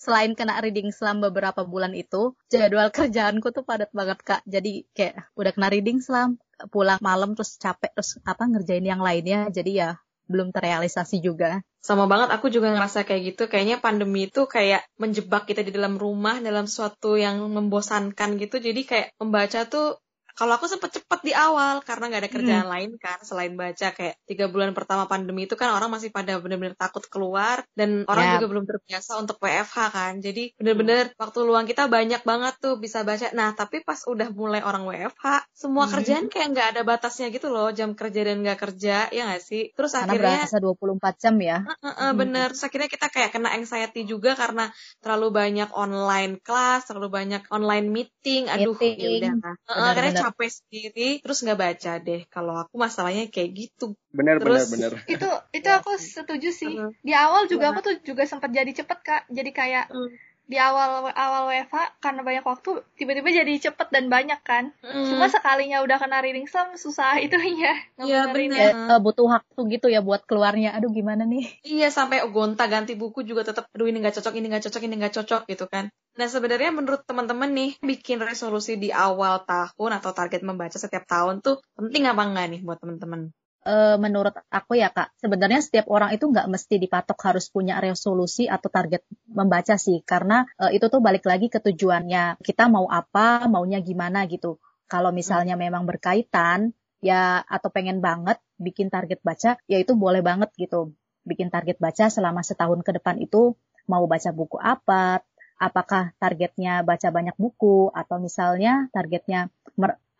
selain 0.00 0.32
kena 0.32 0.56
reading 0.64 0.88
slam 0.96 1.20
beberapa 1.20 1.68
bulan 1.68 1.92
itu, 1.92 2.32
jadwal 2.48 2.88
kerjaanku 2.96 3.52
tuh 3.52 3.68
padat 3.68 3.92
banget 3.92 4.18
kak. 4.24 4.40
Jadi 4.48 4.88
kayak 4.96 5.28
udah 5.36 5.52
kena 5.52 5.68
reading 5.68 6.00
slam, 6.00 6.40
pulang 6.72 6.96
malam 7.04 7.36
terus 7.36 7.60
capek 7.60 7.92
terus 7.92 8.16
apa 8.24 8.48
ngerjain 8.48 8.84
yang 8.88 9.04
lainnya. 9.04 9.52
Jadi 9.52 9.84
ya 9.84 10.00
belum 10.30 10.54
terrealisasi 10.54 11.20
juga. 11.20 11.60
Sama 11.82 12.06
banget, 12.06 12.30
aku 12.30 12.52
juga 12.54 12.70
ngerasa 12.70 13.02
kayak 13.02 13.34
gitu. 13.34 13.42
Kayaknya 13.50 13.82
pandemi 13.82 14.30
itu 14.30 14.46
kayak 14.46 14.86
menjebak 14.94 15.50
kita 15.50 15.66
di 15.66 15.74
dalam 15.74 15.98
rumah, 15.98 16.38
dalam 16.38 16.70
suatu 16.70 17.18
yang 17.18 17.42
membosankan 17.50 18.38
gitu. 18.38 18.62
Jadi 18.62 18.80
kayak 18.86 19.08
membaca 19.18 19.66
tuh, 19.66 19.98
kalau 20.40 20.56
aku 20.56 20.64
sempet 20.72 20.88
cepet 20.96 21.20
di 21.20 21.32
awal, 21.36 21.84
karena 21.84 22.08
nggak 22.08 22.22
ada 22.24 22.30
kerjaan 22.32 22.66
lain 22.72 22.90
kan, 22.96 23.20
selain 23.20 23.52
baca. 23.60 23.92
Kayak 23.92 24.16
tiga 24.24 24.48
bulan 24.48 24.72
pertama 24.72 25.04
pandemi 25.04 25.44
itu 25.44 25.52
kan 25.60 25.68
orang 25.76 25.92
masih 25.92 26.08
pada 26.08 26.40
bener-bener 26.40 26.72
takut 26.80 27.04
keluar, 27.12 27.60
dan 27.76 28.08
orang 28.08 28.24
Ya. 28.24 28.32
juga 28.40 28.46
belum 28.56 28.64
terbiasa 28.64 29.20
untuk 29.20 29.36
WFH 29.36 29.76
kan. 29.92 30.12
Jadi 30.24 30.56
bener-bener 30.56 31.12
waktu 31.20 31.38
luang 31.44 31.68
kita 31.68 31.92
banyak 31.92 32.24
banget 32.24 32.54
tuh 32.56 32.80
bisa 32.80 33.04
baca. 33.04 33.28
Nah, 33.36 33.52
tapi 33.52 33.84
pas 33.84 34.00
udah 34.08 34.32
mulai 34.32 34.64
orang 34.64 34.88
WFH, 34.88 35.44
semua 35.52 35.84
Hmm. 35.84 35.92
kerjaan 36.00 36.26
kayak 36.32 36.48
nggak 36.56 36.68
ada 36.72 36.82
batasnya 36.88 37.28
gitu 37.28 37.52
loh, 37.52 37.68
jam 37.76 37.92
kerja 37.92 38.20
dan 38.24 38.40
nggak 38.40 38.58
kerja, 38.64 38.96
ya 39.12 39.22
nggak 39.28 39.42
sih? 39.44 39.68
Terus 39.76 39.92
Karena 39.92 40.08
akhirnya 40.08 40.36
berasa 40.40 40.56
24 40.56 41.14
jam 41.20 41.34
ya. 41.36 41.58
Heeh, 41.84 42.10
bener. 42.16 42.48
Terus 42.56 42.64
akhirnya 42.64 42.88
kita 42.88 43.06
kayak 43.12 43.30
kena 43.36 43.48
anxiety 43.52 44.08
juga 44.08 44.32
karena 44.32 44.72
terlalu 45.04 45.28
banyak 45.36 45.68
online 45.76 46.40
kelas, 46.40 46.88
terlalu 46.88 47.08
banyak 47.12 47.42
online 47.52 47.86
meeting. 47.92 48.48
Aduh, 48.48 48.72
ya 48.80 48.88
Meeting. 48.88 49.12
udah. 49.20 49.32
Heeh, 49.50 49.76
Benar, 49.76 49.90
akhirnya 49.92 50.14
capek 50.30 50.48
sendiri, 50.48 51.08
terus 51.18 51.38
nggak 51.40 51.58
baca 51.58 51.92
deh. 51.98 52.22
Kalau 52.26 52.54
aku 52.56 52.74
masalahnya 52.74 53.26
kayak 53.26 53.50
gitu. 53.52 53.92
Benar 54.10 54.38
Terus- 54.38 54.70
benar 54.70 54.90
benar. 54.94 55.04
itu 55.14 55.28
itu 55.52 55.68
aku 55.68 55.90
setuju 55.96 56.48
sih 56.50 56.72
di 57.00 57.12
awal 57.12 57.46
juga 57.46 57.68
Iya. 57.68 57.72
aku 57.72 57.80
tuh 57.82 57.94
juga 58.02 58.22
sempat 58.24 58.50
jadi 58.50 58.70
cepet 58.70 58.98
kak 59.00 59.22
jadi 59.28 59.50
kayak 59.50 59.84
Hmm. 59.90 60.10
Di 60.50 60.58
awal 60.58 61.06
awal 61.14 61.46
WFA 61.46 61.94
karena 62.02 62.26
banyak 62.26 62.42
waktu 62.42 62.82
tiba-tiba 62.98 63.30
jadi 63.30 63.70
cepet 63.70 63.94
dan 63.94 64.10
banyak 64.10 64.42
kan. 64.42 64.74
Mm. 64.82 65.06
Cuma 65.06 65.30
sekalinya 65.30 65.78
udah 65.86 65.94
kena 66.02 66.18
reading 66.18 66.50
slam 66.50 66.74
susah 66.74 67.14
itu 67.24 67.38
ya. 67.38 67.74
Iya, 68.02 68.20
ya. 68.34 68.50
Ya, 68.50 68.70
eh, 68.74 68.98
butuh 68.98 69.30
waktu 69.30 69.60
gitu 69.78 69.86
ya 69.86 70.02
buat 70.02 70.26
keluarnya. 70.26 70.74
Aduh 70.74 70.90
gimana 70.90 71.22
nih? 71.22 71.62
Iya 71.62 71.94
sampai 71.94 72.26
gonta 72.34 72.66
ganti 72.66 72.98
buku 72.98 73.22
juga 73.22 73.46
tetap 73.46 73.70
aduh 73.70 73.86
ini 73.86 74.02
nggak 74.02 74.18
cocok 74.18 74.34
ini 74.34 74.50
nggak 74.50 74.64
cocok 74.66 74.82
ini 74.82 74.94
nggak 74.98 75.14
cocok 75.22 75.42
gitu 75.46 75.64
kan. 75.70 75.86
Nah 76.18 76.26
sebenarnya 76.26 76.74
menurut 76.74 77.06
teman-teman 77.06 77.54
nih 77.54 77.70
bikin 77.78 78.18
resolusi 78.18 78.74
di 78.74 78.90
awal 78.90 79.46
tahun 79.46 80.02
atau 80.02 80.10
target 80.10 80.42
membaca 80.42 80.74
setiap 80.74 81.06
tahun 81.06 81.46
tuh 81.46 81.62
penting 81.78 82.10
apa 82.10 82.26
enggak 82.26 82.46
nih 82.58 82.60
buat 82.66 82.82
teman-teman? 82.82 83.30
Eh, 83.60 83.96
menurut 84.00 84.32
aku 84.48 84.72
ya 84.80 84.88
kak, 84.88 85.12
sebenarnya 85.20 85.60
setiap 85.60 85.92
orang 85.92 86.16
itu 86.16 86.24
nggak 86.24 86.48
mesti 86.48 86.80
dipatok 86.80 87.18
harus 87.28 87.52
punya 87.52 87.76
resolusi 87.76 88.48
atau 88.48 88.72
target 88.72 89.04
membaca 89.28 89.76
sih, 89.76 90.00
karena 90.00 90.48
eh, 90.56 90.80
itu 90.80 90.88
tuh 90.88 91.04
balik 91.04 91.28
lagi 91.28 91.52
ke 91.52 91.60
tujuannya. 91.60 92.40
Kita 92.40 92.72
mau 92.72 92.88
apa, 92.88 93.44
maunya 93.52 93.84
gimana 93.84 94.24
gitu. 94.32 94.56
Kalau 94.88 95.12
misalnya 95.12 95.60
memang 95.60 95.84
berkaitan, 95.84 96.72
ya 97.04 97.44
atau 97.44 97.68
pengen 97.68 98.00
banget 98.00 98.40
bikin 98.56 98.88
target 98.88 99.20
baca, 99.20 99.60
ya 99.68 99.76
itu 99.76 99.92
boleh 99.92 100.24
banget 100.24 100.48
gitu. 100.56 100.96
Bikin 101.28 101.52
target 101.52 101.76
baca 101.76 102.08
selama 102.08 102.40
setahun 102.40 102.80
ke 102.80 102.96
depan 102.96 103.20
itu 103.20 103.60
mau 103.84 104.08
baca 104.08 104.32
buku 104.32 104.56
apa, 104.56 105.20
apakah 105.60 106.16
targetnya 106.16 106.80
baca 106.80 107.12
banyak 107.12 107.36
buku 107.36 107.92
atau 107.92 108.16
misalnya 108.16 108.88
targetnya 108.96 109.52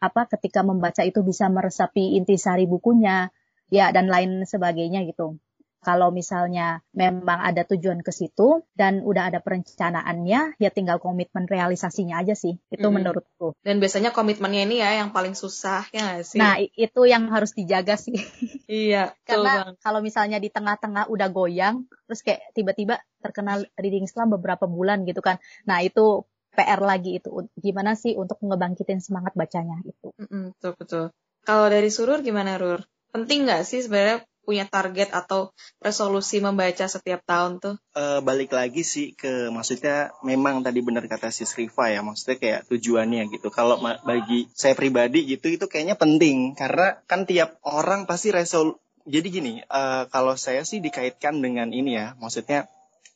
apa 0.00 0.26
ketika 0.32 0.64
membaca 0.64 1.04
itu 1.04 1.20
bisa 1.20 1.46
meresapi 1.52 2.16
intisari 2.16 2.64
bukunya 2.64 3.28
ya 3.68 3.92
dan 3.94 4.08
lain 4.08 4.42
sebagainya 4.48 5.04
gitu. 5.06 5.38
Kalau 5.80 6.12
misalnya 6.12 6.84
memang 6.92 7.40
ada 7.40 7.64
tujuan 7.64 8.04
ke 8.04 8.12
situ 8.12 8.68
dan 8.76 9.00
udah 9.00 9.32
ada 9.32 9.40
perencanaannya, 9.40 10.60
ya 10.60 10.68
tinggal 10.68 11.00
komitmen 11.00 11.48
realisasinya 11.48 12.20
aja 12.20 12.36
sih. 12.36 12.60
Itu 12.68 12.92
Mm-mm. 12.92 13.00
menurutku. 13.00 13.56
Dan 13.64 13.80
biasanya 13.80 14.12
komitmennya 14.12 14.68
ini 14.68 14.84
ya 14.84 15.00
yang 15.00 15.08
paling 15.16 15.32
susah 15.32 15.88
ya 15.88 16.20
sih? 16.20 16.36
Nah, 16.36 16.60
itu 16.60 17.00
yang 17.08 17.32
harus 17.32 17.56
dijaga 17.56 17.96
sih. 17.96 18.12
iya, 18.68 19.16
Karena 19.24 19.72
kalau 19.80 20.04
misalnya 20.04 20.36
di 20.36 20.52
tengah-tengah 20.52 21.08
udah 21.08 21.32
goyang, 21.32 21.88
terus 22.04 22.20
kayak 22.20 22.52
tiba-tiba 22.52 23.00
terkena 23.24 23.64
reading 23.80 24.04
slam 24.04 24.36
beberapa 24.36 24.68
bulan 24.68 25.08
gitu 25.08 25.24
kan. 25.24 25.40
Nah, 25.64 25.80
itu 25.80 26.28
PR 26.54 26.80
lagi 26.82 27.22
itu. 27.22 27.48
Gimana 27.58 27.94
sih 27.94 28.18
untuk 28.18 28.38
ngebangkitin 28.42 28.98
semangat 28.98 29.32
bacanya 29.38 29.78
itu. 29.86 30.10
Mm-mm, 30.18 30.56
betul 30.58 30.72
betul. 30.76 31.04
Kalau 31.46 31.66
dari 31.72 31.88
Surur 31.88 32.20
gimana 32.20 32.60
Rur? 32.60 32.84
Penting 33.10 33.48
nggak 33.48 33.66
sih 33.66 33.82
sebenarnya 33.82 34.22
punya 34.50 34.66
target 34.66 35.12
atau 35.14 35.52
resolusi 35.78 36.42
membaca 36.42 36.88
setiap 36.88 37.22
tahun 37.22 37.62
tuh? 37.62 37.74
Eh, 37.94 38.20
balik 38.24 38.50
lagi 38.50 38.82
sih 38.82 39.14
ke 39.14 39.52
maksudnya 39.52 40.10
memang 40.26 40.64
tadi 40.64 40.80
benar 40.82 41.06
kata 41.06 41.30
si 41.30 41.46
Riva 41.46 41.92
ya 41.92 42.00
maksudnya 42.02 42.36
kayak 42.40 42.60
tujuannya 42.66 43.30
gitu 43.30 43.48
kalau 43.52 43.78
bagi 43.80 44.50
saya 44.56 44.74
pribadi 44.74 45.28
gitu 45.28 45.54
itu 45.54 45.70
kayaknya 45.70 45.94
penting 45.94 46.58
karena 46.58 46.98
kan 47.06 47.28
tiap 47.28 47.60
orang 47.62 48.10
pasti 48.10 48.34
resol 48.34 48.80
jadi 49.06 49.28
gini 49.30 49.52
eh, 49.62 50.02
kalau 50.10 50.34
saya 50.34 50.66
sih 50.66 50.82
dikaitkan 50.82 51.38
dengan 51.38 51.70
ini 51.70 51.94
ya 51.94 52.18
maksudnya 52.18 52.66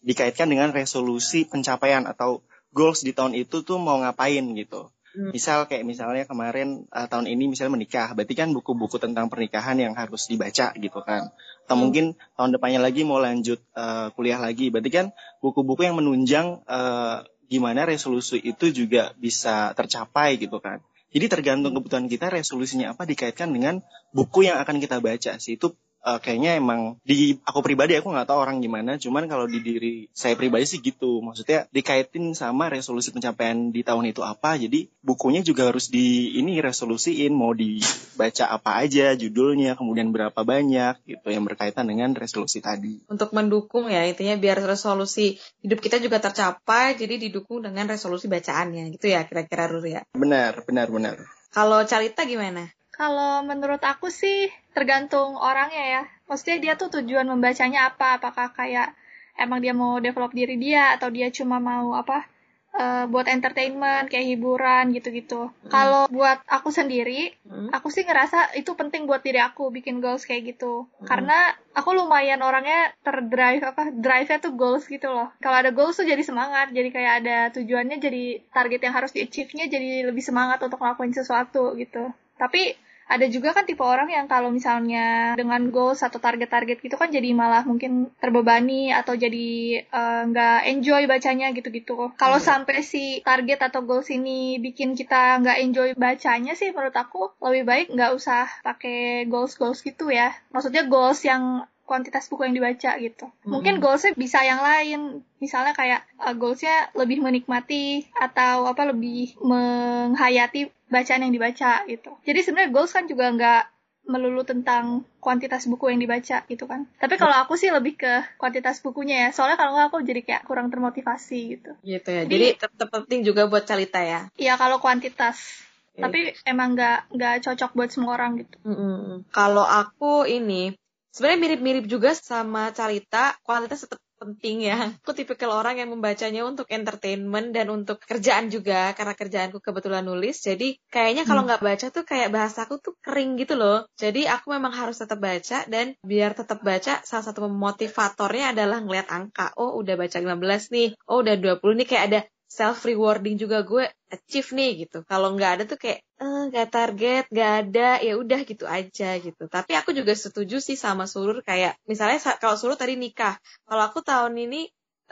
dikaitkan 0.05 0.53
dengan 0.53 0.71
resolusi 0.71 1.49
pencapaian 1.49 2.05
atau 2.05 2.45
goals 2.75 3.07
di 3.07 3.15
tahun 3.15 3.39
itu 3.39 3.63
tuh 3.63 3.79
mau 3.79 4.03
ngapain 4.03 4.43
gitu 4.59 4.91
Hmm. 5.15 5.31
misal 5.31 5.71
kayak 5.71 5.87
misalnya 5.87 6.27
kemarin 6.27 6.91
eh, 6.91 7.07
tahun 7.07 7.31
ini 7.31 7.55
misalnya 7.55 7.79
menikah 7.79 8.11
berarti 8.19 8.35
kan 8.35 8.51
buku-buku 8.51 8.99
tentang 8.99 9.31
pernikahan 9.31 9.79
yang 9.79 9.95
harus 9.95 10.27
dibaca 10.27 10.75
gitu 10.75 11.01
kan 11.07 11.31
atau 11.31 11.79
Hmm. 11.79 11.87
mungkin 11.87 12.05
tahun 12.35 12.51
depannya 12.59 12.83
lagi 12.83 13.07
mau 13.07 13.23
lanjut 13.23 13.63
eh, 13.79 14.11
kuliah 14.19 14.43
lagi 14.43 14.75
berarti 14.75 14.91
kan 14.91 15.07
buku-buku 15.39 15.87
yang 15.87 15.95
menunjang 16.03 16.67
eh, 16.67 17.19
gimana 17.47 17.87
resolusi 17.87 18.43
itu 18.43 18.75
juga 18.75 19.15
bisa 19.15 19.71
tercapai 19.79 20.35
gitu 20.35 20.59
kan 20.59 20.83
jadi 21.15 21.31
tergantung 21.31 21.79
kebutuhan 21.79 22.11
kita 22.11 22.35
resolusinya 22.35 22.99
apa 22.99 23.07
dikaitkan 23.07 23.55
dengan 23.55 23.87
buku 24.11 24.51
yang 24.51 24.59
akan 24.59 24.83
kita 24.83 24.99
baca 24.99 25.39
sih 25.39 25.55
itu 25.55 25.79
eh, 26.05 26.19
kayaknya 26.21 26.61
emang 26.61 27.01
di 27.03 27.41
aku 27.43 27.65
pribadi 27.65 27.97
aku 27.97 28.13
nggak 28.13 28.29
tahu 28.29 28.39
orang 28.39 28.61
gimana 28.61 29.01
cuman 29.01 29.25
kalau 29.27 29.49
di 29.49 29.65
diri 29.65 29.95
saya 30.13 30.37
pribadi 30.37 30.69
sih 30.69 30.85
gitu 30.85 31.25
maksudnya 31.25 31.65
dikaitin 31.73 32.37
sama 32.37 32.69
resolusi 32.69 33.11
pencapaian 33.11 33.73
di 33.73 33.81
tahun 33.81 34.13
itu 34.13 34.21
apa 34.21 34.61
jadi 34.61 34.87
bukunya 35.01 35.41
juga 35.41 35.73
harus 35.73 35.89
di 35.89 36.37
ini 36.37 36.61
resolusiin 36.61 37.33
mau 37.33 37.57
dibaca 37.57 38.45
apa 38.53 38.85
aja 38.85 39.17
judulnya 39.17 39.75
kemudian 39.75 40.13
berapa 40.13 40.37
banyak 40.45 41.01
gitu 41.09 41.29
yang 41.33 41.49
berkaitan 41.49 41.89
dengan 41.89 42.13
resolusi 42.13 42.61
tadi 42.61 43.01
Untuk 43.09 43.33
mendukung 43.33 43.89
ya 43.89 44.05
intinya 44.05 44.37
biar 44.37 44.61
resolusi 44.63 45.41
hidup 45.65 45.81
kita 45.81 45.97
juga 46.03 46.21
tercapai, 46.21 46.95
jadi 46.99 47.17
didukung 47.17 47.65
dengan 47.65 47.89
resolusi 47.89 48.29
bacaannya 48.29 48.93
gitu 48.93 49.09
ya 49.09 49.25
kira-kira 49.25 49.71
Rur 49.71 49.85
ya. 49.87 50.05
benar 50.13 50.61
benar 50.69 50.93
benar 50.93 51.17
Kalau 51.55 51.87
Carita 51.87 52.27
gimana? 52.27 52.67
Kalau 52.95 53.43
menurut 53.43 53.83
aku 53.83 54.09
sih 54.09 54.49
tergantung 54.71 55.35
orangnya 55.35 55.85
ya. 55.99 56.03
Maksudnya 56.31 56.57
dia 56.63 56.73
tuh 56.79 56.89
tujuan 57.01 57.27
membacanya 57.27 57.91
apa? 57.91 58.23
Apakah 58.23 58.55
kayak 58.55 58.95
emang 59.35 59.59
dia 59.59 59.75
mau 59.75 59.99
develop 59.99 60.31
diri 60.31 60.55
dia 60.57 60.95
atau 60.95 61.11
dia 61.11 61.29
cuma 61.35 61.59
mau 61.59 61.99
apa? 61.99 62.27
eh, 62.75 63.05
buat 63.07 63.31
entertainment 63.31 64.11
kayak 64.11 64.35
hiburan 64.35 64.91
gitu-gitu. 64.91 65.47
Kalau 65.71 66.11
buat 66.11 66.43
aku 66.51 66.75
sendiri, 66.75 67.31
Hmm? 67.47 67.71
aku 67.71 67.87
sih 67.95 68.03
ngerasa 68.03 68.59
itu 68.59 68.75
penting 68.75 69.07
buat 69.07 69.23
diri 69.23 69.39
aku 69.39 69.71
bikin 69.71 70.03
goals 70.03 70.27
kayak 70.27 70.55
gitu. 70.55 70.91
Hmm. 70.99 71.07
Karena 71.07 71.55
aku 71.71 71.95
lumayan 71.95 72.43
orangnya 72.43 72.91
terdrive 73.07 73.63
apa? 73.63 73.95
Drive-nya 73.95 74.43
tuh 74.43 74.59
goals 74.59 74.91
gitu 74.91 75.07
loh. 75.07 75.31
Kalau 75.39 75.55
ada 75.55 75.71
goals 75.71 75.95
tuh 76.03 76.07
jadi 76.07 76.19
semangat, 76.27 76.75
jadi 76.75 76.91
kayak 76.91 77.13
ada 77.23 77.37
tujuannya 77.55 78.03
jadi 78.03 78.43
target 78.51 78.81
yang 78.83 78.95
harus 78.99 79.15
di-achieve-nya 79.15 79.71
jadi 79.71 80.11
lebih 80.11 80.27
semangat 80.27 80.59
untuk 80.59 80.83
ngelakuin 80.83 81.15
sesuatu 81.15 81.79
gitu. 81.79 82.11
Tapi 82.35 82.75
ada 83.05 83.27
juga 83.29 83.53
kan 83.53 83.69
tipe 83.69 83.85
orang 83.85 84.09
yang 84.09 84.27
kalau 84.27 84.49
misalnya 84.49 85.37
dengan 85.37 85.69
goals 85.69 86.01
atau 86.01 86.17
target-target 86.17 86.81
gitu 86.81 86.97
kan 86.97 87.13
jadi 87.13 87.37
malah 87.37 87.63
mungkin 87.69 88.11
terbebani 88.17 88.91
atau 88.91 89.13
jadi 89.15 89.83
eh, 89.85 90.23
nggak 90.31 90.59
enjoy 90.73 91.03
bacanya 91.05 91.53
gitu-gitu. 91.53 92.17
Kalau 92.17 92.41
sampai 92.41 92.81
si 92.81 93.21
target 93.21 93.61
atau 93.71 93.85
goals 93.85 94.09
ini 94.09 94.57
bikin 94.59 94.97
kita 94.97 95.41
nggak 95.45 95.59
enjoy 95.61 95.89
bacanya 95.95 96.57
sih 96.57 96.73
menurut 96.73 96.97
aku 96.97 97.37
lebih 97.45 97.65
baik 97.69 97.87
nggak 97.93 98.13
usah 98.17 98.49
pakai 98.65 99.29
goals-goals 99.29 99.85
gitu 99.85 100.09
ya. 100.09 100.33
Maksudnya 100.51 100.89
goals 100.89 101.21
yang 101.29 101.69
kuantitas 101.85 102.27
buku 102.27 102.43
yang 102.43 102.53
dibaca 102.53 102.97
gitu. 102.97 103.29
Mungkin 103.45 103.77
goalsnya 103.77 104.13
bisa 104.15 104.41
yang 104.41 104.59
lain, 104.59 105.01
misalnya 105.37 105.73
kayak 105.73 106.09
uh, 106.17 106.33
goalsnya 106.33 106.89
lebih 106.93 107.21
menikmati 107.21 108.09
atau 108.11 108.65
apa 108.65 108.89
lebih 108.89 109.37
menghayati 109.41 110.61
bacaan 110.89 111.25
yang 111.25 111.33
dibaca 111.33 111.85
gitu. 111.87 112.11
Jadi 112.23 112.41
sebenarnya 112.41 112.71
goals 112.71 112.91
kan 112.91 113.05
juga 113.05 113.29
nggak 113.29 113.63
melulu 114.05 114.45
tentang 114.45 115.01
kuantitas 115.17 115.65
buku 115.65 115.89
yang 115.89 115.97
dibaca 115.97 116.45
gitu 116.45 116.65
kan. 116.65 116.85
Tapi 116.97 117.17
kalau 117.17 117.41
aku 117.41 117.57
sih 117.57 117.73
lebih 117.73 117.97
ke 117.97 118.13
kuantitas 118.37 118.81
bukunya 118.81 119.25
ya. 119.25 119.29
Soalnya 119.33 119.57
kalau 119.57 119.73
nggak 119.73 119.89
aku 119.89 119.99
jadi 120.01 120.21
kayak 120.21 120.43
kurang 120.45 120.69
termotivasi 120.69 121.39
gitu. 121.57 121.73
Gitu 121.81 122.09
ya. 122.09 122.29
Jadi- 122.29 122.53
Jadi 122.53 122.61
tetap 122.61 122.89
penting 122.91 123.25
juga 123.25 123.49
buat 123.49 123.65
Carita 123.65 124.05
ya. 124.05 124.29
Iya 124.37 124.57
kalau 124.57 124.77
kuantitas. 124.77 125.65
Iya. 125.97 126.05
Tapi 126.05 126.21
emang 126.45 126.77
nggak 126.77 127.17
nggak 127.17 127.35
cocok 127.41 127.71
buat 127.73 127.89
semua 127.89 128.13
orang 128.13 128.45
gitu. 128.45 128.57
Mm-mm. 128.63 129.25
Kalau 129.33 129.65
aku 129.65 130.29
ini 130.29 130.77
sebenarnya 131.15 131.41
mirip-mirip 131.47 131.87
juga 131.87 132.11
sama 132.19 132.75
Carita, 132.75 133.39
kualitas 133.47 133.87
tetap 133.87 134.03
penting 134.19 134.67
ya. 134.67 134.97
Aku 135.05 135.13
tipikal 135.13 135.53
orang 135.53 135.79
yang 135.79 135.93
membacanya 135.93 136.43
untuk 136.43 136.67
entertainment 136.73 137.55
dan 137.55 137.71
untuk 137.71 138.01
kerjaan 138.03 138.49
juga 138.51 138.91
karena 138.97 139.15
kerjaanku 139.15 139.61
kebetulan 139.61 140.03
nulis. 140.03 140.41
Jadi 140.43 140.81
kayaknya 140.91 141.29
kalau 141.29 141.45
nggak 141.45 141.63
baca 141.63 141.87
tuh 141.93 142.05
kayak 142.09 142.33
bahasaku 142.33 142.81
tuh 142.81 142.95
kering 143.05 143.37
gitu 143.39 143.55
loh. 143.55 143.87
Jadi 144.01 144.25
aku 144.27 144.51
memang 144.51 144.73
harus 144.75 144.99
tetap 144.99 145.21
baca 145.21 145.69
dan 145.69 145.95
biar 146.03 146.33
tetap 146.35 146.65
baca 146.65 147.05
salah 147.05 147.25
satu 147.25 147.47
motivatornya 147.47 148.57
adalah 148.57 148.81
ngeliat 148.81 149.13
angka. 149.13 149.53
Oh 149.61 149.77
udah 149.79 149.95
baca 149.95 150.17
15 150.19 150.75
nih, 150.75 150.89
oh 151.07 151.21
udah 151.21 151.37
20 151.39 151.79
nih 151.85 151.87
kayak 151.87 152.05
ada 152.11 152.21
self 152.59 152.79
rewarding 152.89 153.35
juga 153.43 153.59
gue 153.71 153.85
achieve 154.15 154.49
nih 154.59 154.71
gitu. 154.87 154.99
Kalau 155.11 155.29
nggak 155.35 155.51
ada 155.55 155.65
tuh 155.71 155.79
kayak 155.83 155.99
eh 156.23 156.67
target, 156.77 157.23
nggak 157.33 157.51
ada, 157.61 157.89
ya 158.07 158.13
udah 158.23 158.41
gitu 158.51 158.65
aja 158.79 159.09
gitu. 159.27 159.43
Tapi 159.55 159.73
aku 159.81 159.91
juga 159.99 160.13
setuju 160.25 160.57
sih 160.67 160.77
sama 160.85 161.05
Surur 161.13 161.39
kayak 161.49 161.73
misalnya 161.91 162.19
sa- 162.25 162.39
kalau 162.43 162.57
Surur 162.61 162.77
tadi 162.83 162.95
nikah, 163.05 163.35
kalau 163.67 163.83
aku 163.89 163.99
tahun 164.11 164.35
ini 164.45 164.61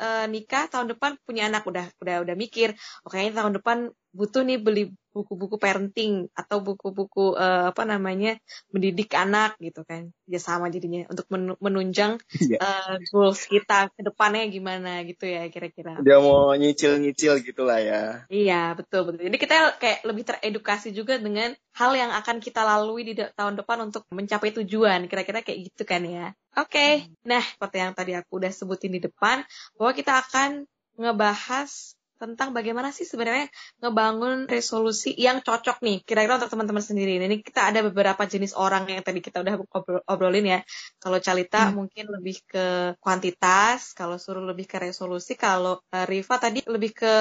eh, 0.02 0.24
nikah 0.34 0.64
tahun 0.72 0.86
depan 0.96 1.10
punya 1.26 1.42
anak 1.50 1.62
udah 1.70 1.86
udah 2.02 2.16
udah 2.24 2.36
mikir, 2.38 2.68
kayaknya 3.10 3.32
tahun 3.44 3.52
depan 3.58 3.78
butuh 4.12 4.44
nih 4.44 4.60
beli 4.60 4.82
buku-buku 5.12 5.60
parenting 5.60 6.24
atau 6.32 6.64
buku-buku 6.64 7.36
eh, 7.36 7.68
apa 7.68 7.84
namanya 7.84 8.40
mendidik 8.72 9.12
anak 9.12 9.60
gitu 9.60 9.84
kan. 9.84 10.08
Ya 10.24 10.40
sama 10.40 10.72
jadinya 10.72 11.04
untuk 11.08 11.28
menu- 11.28 11.60
menunjang 11.60 12.16
Iya. 12.40 12.56
eh, 12.60 12.94
goals 13.12 13.44
kita 13.44 13.92
ke 13.92 14.00
depannya 14.00 14.48
gimana 14.48 15.04
gitu 15.04 15.28
ya 15.28 15.48
kira-kira. 15.52 16.00
dia 16.00 16.16
mau 16.16 16.52
nyicil-nyicil 16.52 17.44
gitulah 17.44 17.76
ya 17.80 18.24
Iya, 18.28 18.72
betul 18.72 19.12
betul. 19.12 19.28
Jadi 19.28 19.36
kita 19.36 19.56
kayak 19.76 19.98
lebih 20.08 20.24
teredukasi 20.24 20.88
juga 20.96 21.20
dengan 21.20 21.52
hal 21.76 21.92
yang 21.92 22.12
akan 22.16 22.40
kita 22.40 22.64
lalui 22.64 23.04
di 23.04 23.12
de- 23.12 23.28
tahun 23.36 23.60
depan 23.60 23.84
untuk 23.84 24.08
mencapai 24.08 24.56
tujuan. 24.56 25.04
Kira-kira 25.08 25.44
kayak 25.44 25.68
gitu 25.68 25.84
kan 25.84 26.00
ya. 26.04 26.32
Oke. 26.56 27.08
Nah, 27.28 27.44
seperti 27.44 27.76
yang 27.80 27.92
tadi 27.92 28.12
aku 28.16 28.40
udah 28.40 28.48
sebutin 28.48 28.92
di 28.92 29.00
depan, 29.00 29.44
bahwa 29.76 29.92
kita 29.92 30.20
akan 30.20 30.64
ngebahas 30.96 31.96
tentang 32.22 32.54
bagaimana 32.54 32.94
sih 32.94 33.02
sebenarnya 33.02 33.50
ngebangun 33.82 34.46
resolusi 34.46 35.10
yang 35.18 35.42
cocok 35.42 35.82
nih 35.82 36.06
kira-kira 36.06 36.38
untuk 36.38 36.54
teman-teman 36.54 36.84
sendiri. 36.86 37.18
Ini 37.18 37.42
kita 37.42 37.74
ada 37.74 37.82
beberapa 37.82 38.22
jenis 38.22 38.54
orang 38.54 38.86
yang 38.86 39.02
tadi 39.02 39.18
kita 39.18 39.42
udah 39.42 39.58
obrolin 40.06 40.46
ya. 40.46 40.60
Kalau 41.02 41.18
Calita 41.18 41.66
hmm. 41.66 41.74
mungkin 41.74 42.04
lebih 42.14 42.36
ke 42.46 42.94
kuantitas, 43.02 43.90
kalau 43.98 44.22
suruh 44.22 44.46
lebih 44.46 44.70
ke 44.70 44.78
resolusi, 44.78 45.34
kalau 45.34 45.82
uh, 45.82 46.06
Riva 46.06 46.38
tadi 46.38 46.62
lebih 46.62 46.94
ke 46.94 47.14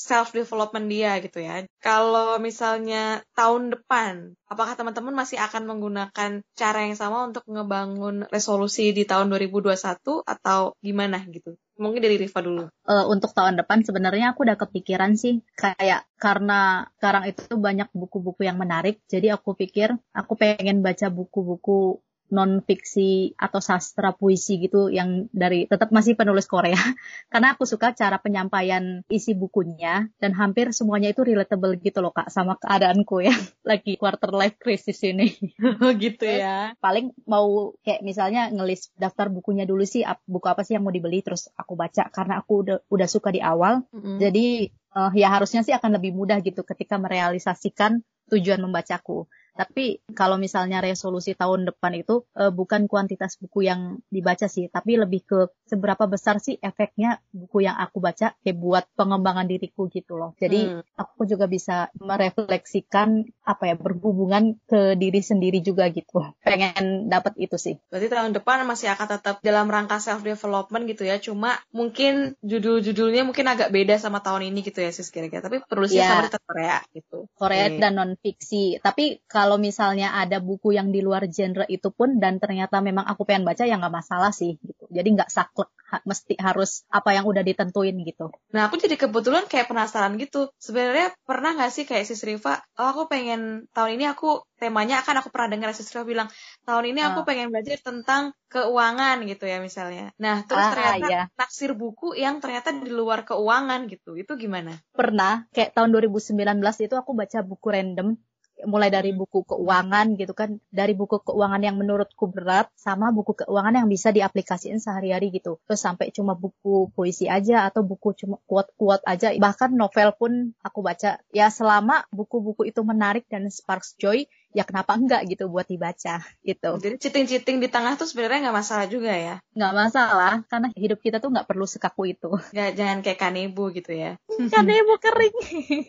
self 0.00 0.32
development 0.32 0.88
dia 0.88 1.20
gitu 1.20 1.44
ya. 1.44 1.60
Kalau 1.84 2.40
misalnya 2.40 3.20
tahun 3.36 3.76
depan, 3.76 4.32
apakah 4.48 4.72
teman-teman 4.72 5.12
masih 5.12 5.36
akan 5.36 5.68
menggunakan 5.68 6.40
cara 6.56 6.78
yang 6.88 6.96
sama 6.96 7.28
untuk 7.28 7.44
ngebangun 7.44 8.24
resolusi 8.32 8.96
di 8.96 9.04
tahun 9.04 9.28
2021 9.28 9.76
atau 10.24 10.72
gimana 10.80 11.20
gitu? 11.28 11.60
Mungkin 11.80 12.04
dari 12.04 12.20
Riva 12.20 12.44
dulu. 12.44 12.68
Uh, 12.84 13.08
untuk 13.08 13.32
tahun 13.32 13.56
depan 13.56 13.80
sebenarnya 13.80 14.36
aku 14.36 14.44
udah 14.44 14.60
kepikiran 14.60 15.16
sih 15.16 15.40
kayak 15.56 16.04
karena 16.20 16.84
sekarang 17.00 17.32
itu 17.32 17.56
banyak 17.56 17.88
buku-buku 17.96 18.44
yang 18.44 18.60
menarik, 18.60 19.00
jadi 19.08 19.40
aku 19.40 19.56
pikir 19.56 19.96
aku 20.12 20.36
pengen 20.36 20.84
baca 20.84 21.08
buku-buku 21.08 22.04
non 22.30 22.62
fiksi 22.62 23.34
atau 23.34 23.58
sastra 23.58 24.14
puisi 24.14 24.62
gitu 24.62 24.88
yang 24.88 25.26
dari 25.34 25.66
tetap 25.66 25.90
masih 25.90 26.14
penulis 26.14 26.46
Korea. 26.46 26.78
Karena 27.32 27.54
aku 27.54 27.66
suka 27.66 27.92
cara 27.92 28.18
penyampaian 28.22 29.02
isi 29.10 29.34
bukunya 29.34 30.08
dan 30.22 30.32
hampir 30.34 30.70
semuanya 30.70 31.10
itu 31.10 31.26
relatable 31.26 31.76
gitu 31.82 32.00
loh 32.00 32.14
kak 32.14 32.30
sama 32.30 32.56
keadaanku 32.56 33.26
ya. 33.26 33.34
Lagi 33.70 33.98
quarter 33.98 34.30
life 34.34 34.56
crisis 34.58 35.02
ini. 35.04 35.34
Oh 35.80 35.92
gitu 35.96 36.24
ya. 36.28 36.76
Paling 36.82 37.14
mau 37.24 37.72
kayak 37.84 38.04
misalnya 38.04 38.52
ngelis 38.52 38.92
daftar 38.98 39.32
bukunya 39.32 39.64
dulu 39.64 39.86
sih 39.86 40.04
buku 40.28 40.46
apa 40.50 40.60
sih 40.66 40.76
yang 40.76 40.84
mau 40.84 40.92
dibeli 40.92 41.24
terus 41.24 41.48
aku 41.56 41.72
baca 41.78 42.10
karena 42.12 42.42
aku 42.42 42.52
udah 42.66 42.78
udah 42.90 43.08
suka 43.08 43.32
di 43.32 43.40
awal. 43.40 43.86
Mm 43.90 44.00
-hmm. 44.00 44.16
jadi 44.20 44.46
uh, 44.94 45.12
ya 45.14 45.28
harusnya 45.30 45.62
sih 45.62 45.74
akan 45.74 45.98
lebih 45.98 46.12
mudah 46.14 46.42
gitu 46.42 46.66
ketika 46.66 46.98
merealisasikan 46.98 48.02
tujuan 48.30 48.62
membacaku 48.62 49.26
tapi 49.54 50.02
kalau 50.14 50.36
misalnya 50.36 50.82
resolusi 50.82 51.34
tahun 51.34 51.68
depan 51.68 51.92
itu 51.98 52.26
uh, 52.36 52.52
bukan 52.52 52.86
kuantitas 52.86 53.36
buku 53.40 53.66
yang 53.66 53.98
dibaca 54.12 54.46
sih, 54.46 54.68
tapi 54.68 55.00
lebih 55.00 55.24
ke 55.24 55.38
seberapa 55.66 56.06
besar 56.10 56.42
sih 56.42 56.58
efeknya 56.60 57.22
buku 57.30 57.64
yang 57.64 57.78
aku 57.78 58.02
baca 58.02 58.34
kayak 58.42 58.58
buat 58.58 58.84
pengembangan 58.98 59.46
diriku 59.46 59.86
gitu 59.88 60.18
loh. 60.18 60.34
Jadi 60.36 60.66
hmm. 60.66 60.98
aku 60.98 61.24
juga 61.24 61.46
bisa 61.46 61.88
merefleksikan 61.96 63.24
apa 63.46 63.62
ya 63.70 63.74
berhubungan 63.78 64.58
ke 64.66 64.98
diri 65.00 65.24
sendiri 65.24 65.64
juga 65.64 65.88
gitu. 65.88 66.20
Pengen 66.44 67.08
dapat 67.08 67.38
itu 67.40 67.56
sih. 67.56 67.80
Berarti 67.88 68.06
tahun 68.10 68.32
depan 68.36 68.66
masih 68.66 68.92
akan 68.92 69.08
tetap 69.18 69.36
dalam 69.40 69.66
rangka 69.70 70.02
self 70.02 70.20
development 70.26 70.84
gitu 70.90 71.08
ya. 71.08 71.16
Cuma 71.22 71.56
mungkin 71.72 72.36
judul-judulnya 72.44 73.24
mungkin 73.24 73.46
agak 73.48 73.72
beda 73.72 73.96
sama 73.96 74.20
tahun 74.20 74.52
ini 74.52 74.66
gitu 74.66 74.84
ya 74.84 74.92
sis 74.92 75.08
kira-kira. 75.08 75.40
Tapi 75.40 75.64
perlu 75.64 75.88
sih 75.88 76.02
yeah. 76.02 76.20
sama 76.20 76.28
tetap 76.28 76.42
Korea 76.44 76.78
gitu. 76.92 77.18
Korea 77.34 77.66
okay. 77.72 77.80
dan 77.80 77.92
non 77.96 78.12
fiksi. 78.20 78.78
Tapi 78.82 79.24
kalau 79.24 79.39
kalau 79.40 79.56
misalnya 79.56 80.12
ada 80.12 80.36
buku 80.36 80.76
yang 80.76 80.92
di 80.92 81.00
luar 81.00 81.24
genre 81.32 81.64
itu 81.64 81.88
pun 81.88 82.20
dan 82.20 82.36
ternyata 82.36 82.84
memang 82.84 83.08
aku 83.08 83.24
pengen 83.24 83.48
baca 83.48 83.64
ya 83.64 83.80
nggak 83.80 83.94
masalah 84.04 84.36
sih 84.36 84.60
gitu. 84.60 84.84
Jadi 84.92 85.16
nggak 85.16 85.32
saklek 85.32 85.72
ha 85.88 85.96
mesti 86.04 86.36
harus 86.36 86.84
apa 86.92 87.16
yang 87.16 87.24
udah 87.24 87.40
ditentuin 87.40 87.96
gitu. 88.04 88.28
Nah 88.52 88.68
aku 88.68 88.76
jadi 88.76 89.00
kebetulan 89.00 89.48
kayak 89.48 89.72
penasaran 89.72 90.20
gitu. 90.20 90.52
Sebenarnya 90.60 91.16
pernah 91.24 91.56
nggak 91.56 91.72
sih 91.72 91.88
kayak 91.88 92.04
Sis 92.04 92.20
Riva, 92.20 92.60
oh 92.76 92.86
aku 92.92 93.08
pengen 93.08 93.64
tahun 93.72 93.96
ini 93.96 94.12
aku 94.12 94.44
temanya 94.60 95.00
akan 95.00 95.24
aku 95.24 95.32
pernah 95.32 95.56
dengar 95.56 95.72
Sis 95.72 95.88
Riva 95.88 96.04
bilang 96.04 96.28
tahun 96.68 96.84
ini 96.92 97.00
aku 97.00 97.24
uh. 97.24 97.26
pengen 97.26 97.48
belajar 97.48 97.80
tentang 97.80 98.36
keuangan 98.52 99.24
gitu 99.24 99.48
ya 99.48 99.56
misalnya. 99.64 100.12
Nah 100.20 100.44
terus 100.44 100.68
ah, 100.68 100.70
ternyata 100.76 101.08
iya. 101.08 101.22
naksir 101.32 101.72
buku 101.72 102.12
yang 102.12 102.44
ternyata 102.44 102.76
di 102.76 102.92
luar 102.92 103.24
keuangan 103.24 103.88
gitu. 103.88 104.20
Itu 104.20 104.36
gimana? 104.36 104.76
Pernah 104.92 105.48
kayak 105.56 105.72
tahun 105.72 105.96
2019 105.96 106.36
itu 106.60 106.94
aku 106.94 107.16
baca 107.16 107.40
buku 107.40 107.66
random 107.72 108.20
mulai 108.66 108.88
dari 108.92 109.12
buku 109.12 109.44
keuangan 109.46 110.16
gitu 110.16 110.32
kan 110.32 110.58
dari 110.72 110.92
buku 110.96 111.22
keuangan 111.22 111.60
yang 111.62 111.76
menurutku 111.76 112.28
berat 112.28 112.68
sama 112.76 113.12
buku 113.12 113.44
keuangan 113.44 113.84
yang 113.84 113.88
bisa 113.88 114.10
diaplikasikan 114.10 114.80
sehari-hari 114.80 115.30
gitu. 115.30 115.60
Terus 115.68 115.80
sampai 115.80 116.10
cuma 116.10 116.34
buku 116.34 116.90
puisi 116.92 117.28
aja 117.28 117.68
atau 117.68 117.84
buku 117.84 118.16
cuma 118.16 118.40
kuat-kuat 118.48 119.04
aja. 119.04 119.32
Bahkan 119.36 119.70
novel 119.76 120.10
pun 120.16 120.32
aku 120.64 120.80
baca. 120.80 121.20
Ya 121.30 121.48
selama 121.52 122.04
buku-buku 122.10 122.68
itu 122.68 122.80
menarik 122.82 123.28
dan 123.30 123.46
sparks 123.48 123.94
joy 124.00 124.26
ya 124.50 124.66
kenapa 124.66 124.98
enggak 124.98 125.26
gitu 125.30 125.46
buat 125.46 125.66
dibaca 125.66 126.22
gitu. 126.42 126.70
Jadi 126.82 126.96
citing-citing 126.98 127.62
di 127.62 127.68
tengah 127.70 127.94
tuh 127.94 128.06
sebenarnya 128.06 128.50
nggak 128.50 128.56
masalah 128.56 128.86
juga 128.90 129.14
ya? 129.14 129.36
Nggak 129.54 129.74
masalah 129.74 130.32
karena 130.50 130.68
hidup 130.74 130.98
kita 130.98 131.22
tuh 131.22 131.30
nggak 131.30 131.46
perlu 131.46 131.66
sekaku 131.66 132.10
itu. 132.10 132.30
Nggak 132.50 132.70
jangan 132.74 132.98
kayak 133.06 133.20
kanebo 133.20 133.70
gitu 133.70 133.94
ya. 133.94 134.18
kanebo 134.54 134.98
kering. 134.98 135.36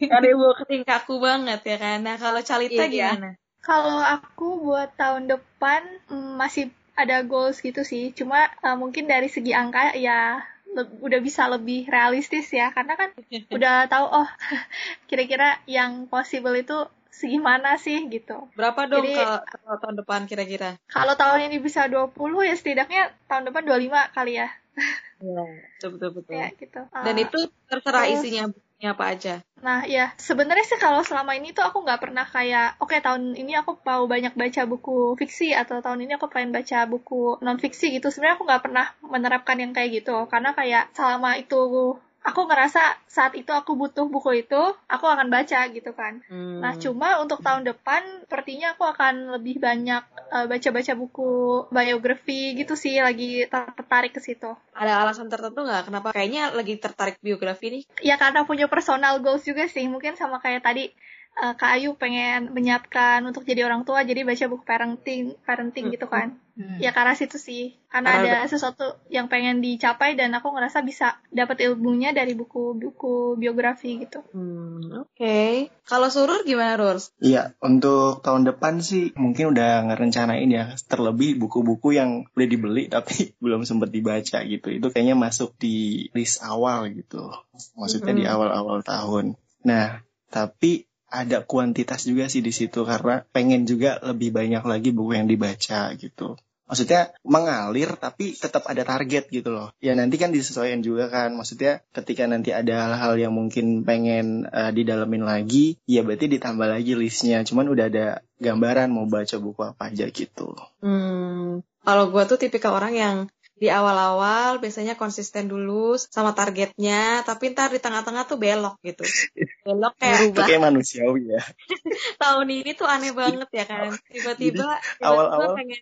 kanebo 0.06 0.48
kering 0.62 0.84
kaku 0.86 1.16
banget 1.18 1.62
ya 1.66 1.78
kan. 1.82 1.98
Nah 2.06 2.16
kalau 2.22 2.42
Calita 2.46 2.86
iya. 2.86 3.18
gimana? 3.18 3.30
Kalau 3.62 4.02
aku 4.02 4.66
buat 4.66 4.98
tahun 4.98 5.30
depan 5.30 5.86
mm, 6.10 6.34
masih 6.38 6.74
ada 6.98 7.22
goals 7.26 7.62
gitu 7.62 7.82
sih. 7.82 8.14
Cuma 8.14 8.50
uh, 8.62 8.78
mungkin 8.78 9.10
dari 9.10 9.30
segi 9.30 9.54
angka 9.54 9.98
ya 9.98 10.42
udah 10.78 11.20
bisa 11.20 11.52
lebih 11.52 11.84
realistis 11.92 12.48
ya 12.56 12.72
karena 12.72 12.96
kan 12.96 13.10
udah 13.56 13.92
tahu 13.92 14.06
oh 14.08 14.30
kira-kira 15.12 15.60
yang 15.68 16.08
possible 16.08 16.56
itu 16.56 16.88
segimana 17.12 17.76
sih 17.76 18.08
gitu. 18.08 18.48
Berapa 18.56 18.88
dong 18.88 19.04
Jadi, 19.04 19.20
kalau 19.46 19.78
tahun 19.78 19.96
depan 20.02 20.22
kira-kira? 20.26 20.80
Kalau 20.88 21.14
tahun 21.20 21.52
ini 21.52 21.60
bisa 21.60 21.86
20 21.92 22.16
ya 22.48 22.56
setidaknya 22.56 23.12
tahun 23.28 23.52
depan 23.52 23.68
25 23.68 24.16
kali 24.16 24.34
ya. 24.40 24.50
Iya, 25.22 25.46
betul 25.78 25.90
betul 25.94 26.10
betul. 26.18 26.34
Ya, 26.34 26.48
gitu. 26.58 26.82
Dan 26.90 27.14
uh, 27.14 27.22
itu 27.22 27.40
terserah 27.70 28.10
terus, 28.10 28.26
isinya 28.26 28.50
apa 28.90 29.14
aja. 29.14 29.46
Nah, 29.62 29.86
ya 29.86 30.10
sebenarnya 30.18 30.66
sih 30.66 30.82
kalau 30.82 31.06
selama 31.06 31.38
ini 31.38 31.54
tuh 31.54 31.62
aku 31.62 31.86
nggak 31.86 32.02
pernah 32.02 32.26
kayak, 32.26 32.82
oke 32.82 32.90
okay, 32.90 33.06
tahun 33.06 33.38
ini 33.38 33.54
aku 33.62 33.78
mau 33.86 34.10
banyak 34.10 34.34
baca 34.34 34.66
buku 34.66 35.14
fiksi 35.22 35.54
atau 35.54 35.78
tahun 35.86 36.10
ini 36.10 36.18
aku 36.18 36.26
pengen 36.34 36.50
baca 36.50 36.90
buku 36.90 37.38
non 37.46 37.62
fiksi 37.62 37.94
gitu. 37.94 38.10
Sebenarnya 38.10 38.42
aku 38.42 38.46
nggak 38.50 38.64
pernah 38.66 38.86
menerapkan 39.06 39.62
yang 39.62 39.78
kayak 39.78 40.02
gitu, 40.02 40.26
karena 40.26 40.58
kayak 40.58 40.90
selama 40.98 41.38
itu 41.38 42.02
aku 42.22 42.46
ngerasa 42.46 43.02
saat 43.10 43.34
itu 43.34 43.50
aku 43.50 43.74
butuh 43.74 44.06
buku 44.06 44.46
itu, 44.46 44.62
aku 44.86 45.06
akan 45.10 45.28
baca 45.34 45.68
gitu 45.74 45.92
kan. 45.98 46.22
Hmm. 46.30 46.62
Nah, 46.62 46.78
cuma 46.78 47.18
untuk 47.18 47.42
tahun 47.42 47.66
depan, 47.66 48.26
sepertinya 48.26 48.78
aku 48.78 48.86
akan 48.86 49.36
lebih 49.40 49.58
banyak 49.58 50.04
uh, 50.30 50.46
baca-baca 50.46 50.94
buku 50.94 51.32
biografi 51.74 52.54
gitu 52.54 52.78
sih, 52.78 53.02
lagi 53.02 53.50
tertarik 53.50 54.14
ke 54.14 54.22
situ. 54.22 54.54
Ada 54.78 55.02
alasan 55.02 55.28
tertentu 55.34 55.66
nggak? 55.66 55.90
Kenapa 55.90 56.14
kayaknya 56.14 56.54
lagi 56.54 56.78
tertarik 56.78 57.18
biografi 57.20 57.68
nih? 57.74 57.84
Ya 58.06 58.16
karena 58.22 58.46
punya 58.46 58.70
personal 58.70 59.18
goals 59.20 59.44
juga 59.44 59.66
sih, 59.66 59.90
mungkin 59.90 60.14
sama 60.14 60.38
kayak 60.38 60.62
tadi 60.62 60.94
uh, 61.38 61.54
Kak 61.56 61.80
Ayu 61.80 61.96
pengen 61.96 62.52
menyiapkan 62.52 63.24
untuk 63.24 63.48
jadi 63.48 63.64
orang 63.64 63.88
tua 63.88 64.04
jadi 64.04 64.28
baca 64.28 64.46
buku 64.52 64.64
parenting 64.68 65.36
parenting 65.48 65.94
gitu 65.94 66.08
kan 66.12 66.36
hmm. 66.60 66.84
ya 66.84 66.92
karena 66.92 67.16
situ 67.16 67.40
sih 67.40 67.80
karena 67.92 68.24
ada 68.24 68.36
sesuatu 68.48 69.00
yang 69.12 69.28
pengen 69.28 69.60
dicapai 69.60 70.16
dan 70.16 70.32
aku 70.36 70.52
ngerasa 70.52 70.84
bisa 70.84 71.20
dapat 71.32 71.64
ilmunya 71.68 72.12
dari 72.16 72.36
buku-buku 72.36 73.36
biografi 73.40 74.04
gitu 74.04 74.24
hmm, 74.32 75.08
oke 75.08 75.12
okay. 75.16 75.72
kalau 75.88 76.08
surur 76.08 76.44
gimana 76.48 76.80
Rurs? 76.80 77.12
Iya 77.20 77.52
untuk 77.60 78.24
tahun 78.24 78.48
depan 78.48 78.80
sih 78.80 79.12
mungkin 79.20 79.52
udah 79.52 79.92
ngerencanain 79.92 80.48
ya 80.48 80.76
terlebih 80.88 81.36
buku-buku 81.40 81.96
yang 81.96 82.28
udah 82.32 82.48
dibeli 82.48 82.88
tapi 82.88 83.32
belum 83.44 83.64
sempat 83.68 83.92
dibaca 83.92 84.40
gitu 84.44 84.68
itu 84.72 84.88
kayaknya 84.92 85.16
masuk 85.16 85.56
di 85.60 86.08
list 86.16 86.44
awal 86.44 86.88
gitu 86.92 87.32
maksudnya 87.76 88.16
-hmm. 88.16 88.22
di 88.24 88.26
awal-awal 88.28 88.80
tahun 88.84 89.36
nah 89.62 90.02
tapi 90.32 90.91
ada 91.12 91.44
kuantitas 91.44 92.08
juga 92.08 92.32
sih 92.32 92.40
di 92.40 92.56
situ 92.56 92.88
karena 92.88 93.28
pengen 93.36 93.68
juga 93.68 94.00
lebih 94.00 94.32
banyak 94.32 94.64
lagi 94.64 94.90
buku 94.96 95.20
yang 95.20 95.28
dibaca 95.28 95.92
gitu. 96.00 96.40
Maksudnya 96.72 97.12
mengalir 97.28 98.00
tapi 98.00 98.32
tetap 98.32 98.64
ada 98.72 98.88
target 98.88 99.28
gitu 99.28 99.52
loh. 99.52 99.76
Ya 99.84 99.92
nanti 99.92 100.16
kan 100.16 100.32
disesuaikan 100.32 100.80
juga 100.80 101.12
kan. 101.12 101.36
Maksudnya 101.36 101.84
ketika 101.92 102.24
nanti 102.32 102.56
ada 102.56 102.88
hal-hal 102.88 103.20
yang 103.20 103.36
mungkin 103.36 103.84
pengen 103.84 104.48
uh, 104.48 104.72
didalemin 104.72 105.28
lagi, 105.28 105.76
ya 105.84 106.00
berarti 106.00 106.32
ditambah 106.32 106.72
lagi 106.72 106.96
listnya. 106.96 107.44
Cuman 107.44 107.68
udah 107.68 107.92
ada 107.92 108.08
gambaran 108.40 108.88
mau 108.88 109.04
baca 109.04 109.36
buku 109.36 109.62
apa 109.68 109.92
aja 109.92 110.08
gitu. 110.16 110.56
Hmm, 110.80 111.60
kalau 111.84 112.08
gue 112.08 112.24
tuh 112.24 112.40
tipikal 112.40 112.72
orang 112.72 112.96
yang 112.96 113.18
di 113.62 113.70
awal-awal 113.70 114.58
biasanya 114.58 114.98
konsisten 114.98 115.46
dulu 115.46 115.94
sama 115.94 116.34
targetnya, 116.34 117.22
tapi 117.22 117.54
ntar 117.54 117.70
di 117.70 117.78
tengah-tengah 117.78 118.26
tuh 118.26 118.42
belok 118.42 118.82
gitu. 118.82 119.06
Belok 119.70 119.94
kayak 120.02 120.34
Itu 120.34 120.42
kayak 120.42 120.66
manusiawi 120.66 121.38
ya. 121.38 121.42
Tahun 122.26 122.48
ini 122.50 122.74
tuh 122.74 122.90
aneh 122.90 123.14
banget 123.14 123.46
ya 123.54 123.70
kan. 123.70 123.94
Tiba-tiba 124.10 124.82
awal-awal 125.06 125.54
pengen 125.54 125.78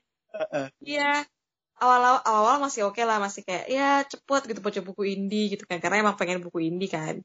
Iya. 0.83 1.23
Awal-awal 1.79 2.19
awal 2.27 2.55
masih 2.59 2.83
oke 2.83 2.99
okay 2.99 3.07
lah, 3.07 3.23
masih 3.23 3.47
kayak 3.47 3.71
ya 3.71 4.03
cepet 4.03 4.51
gitu 4.51 4.59
baca 4.59 4.83
buku 4.83 5.15
indie 5.15 5.55
gitu 5.55 5.63
kan 5.63 5.79
karena 5.79 6.03
emang 6.03 6.19
pengen 6.19 6.43
buku 6.43 6.67
indie 6.67 6.91
kan. 6.91 7.23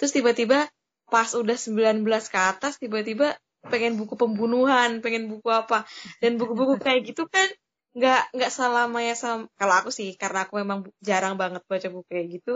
Terus 0.00 0.16
tiba-tiba 0.16 0.64
pas 1.12 1.28
udah 1.36 1.60
19 1.60 2.00
ke 2.08 2.38
atas 2.40 2.80
tiba-tiba 2.80 3.36
pengen 3.68 4.00
buku 4.00 4.16
pembunuhan, 4.16 5.04
pengen 5.04 5.28
buku 5.28 5.52
apa. 5.52 5.84
Dan 6.24 6.40
buku-buku 6.40 6.80
kayak 6.80 7.12
gitu 7.12 7.28
kan 7.28 7.52
nggak 7.90 8.22
nggak 8.36 8.50
selamanya 8.54 9.14
sama 9.18 9.50
kalau 9.58 9.74
aku 9.74 9.90
sih 9.90 10.14
karena 10.14 10.46
aku 10.46 10.62
memang 10.62 10.86
jarang 11.02 11.34
banget 11.34 11.62
baca 11.66 11.88
buku 11.90 12.06
kayak 12.06 12.26
gitu 12.38 12.52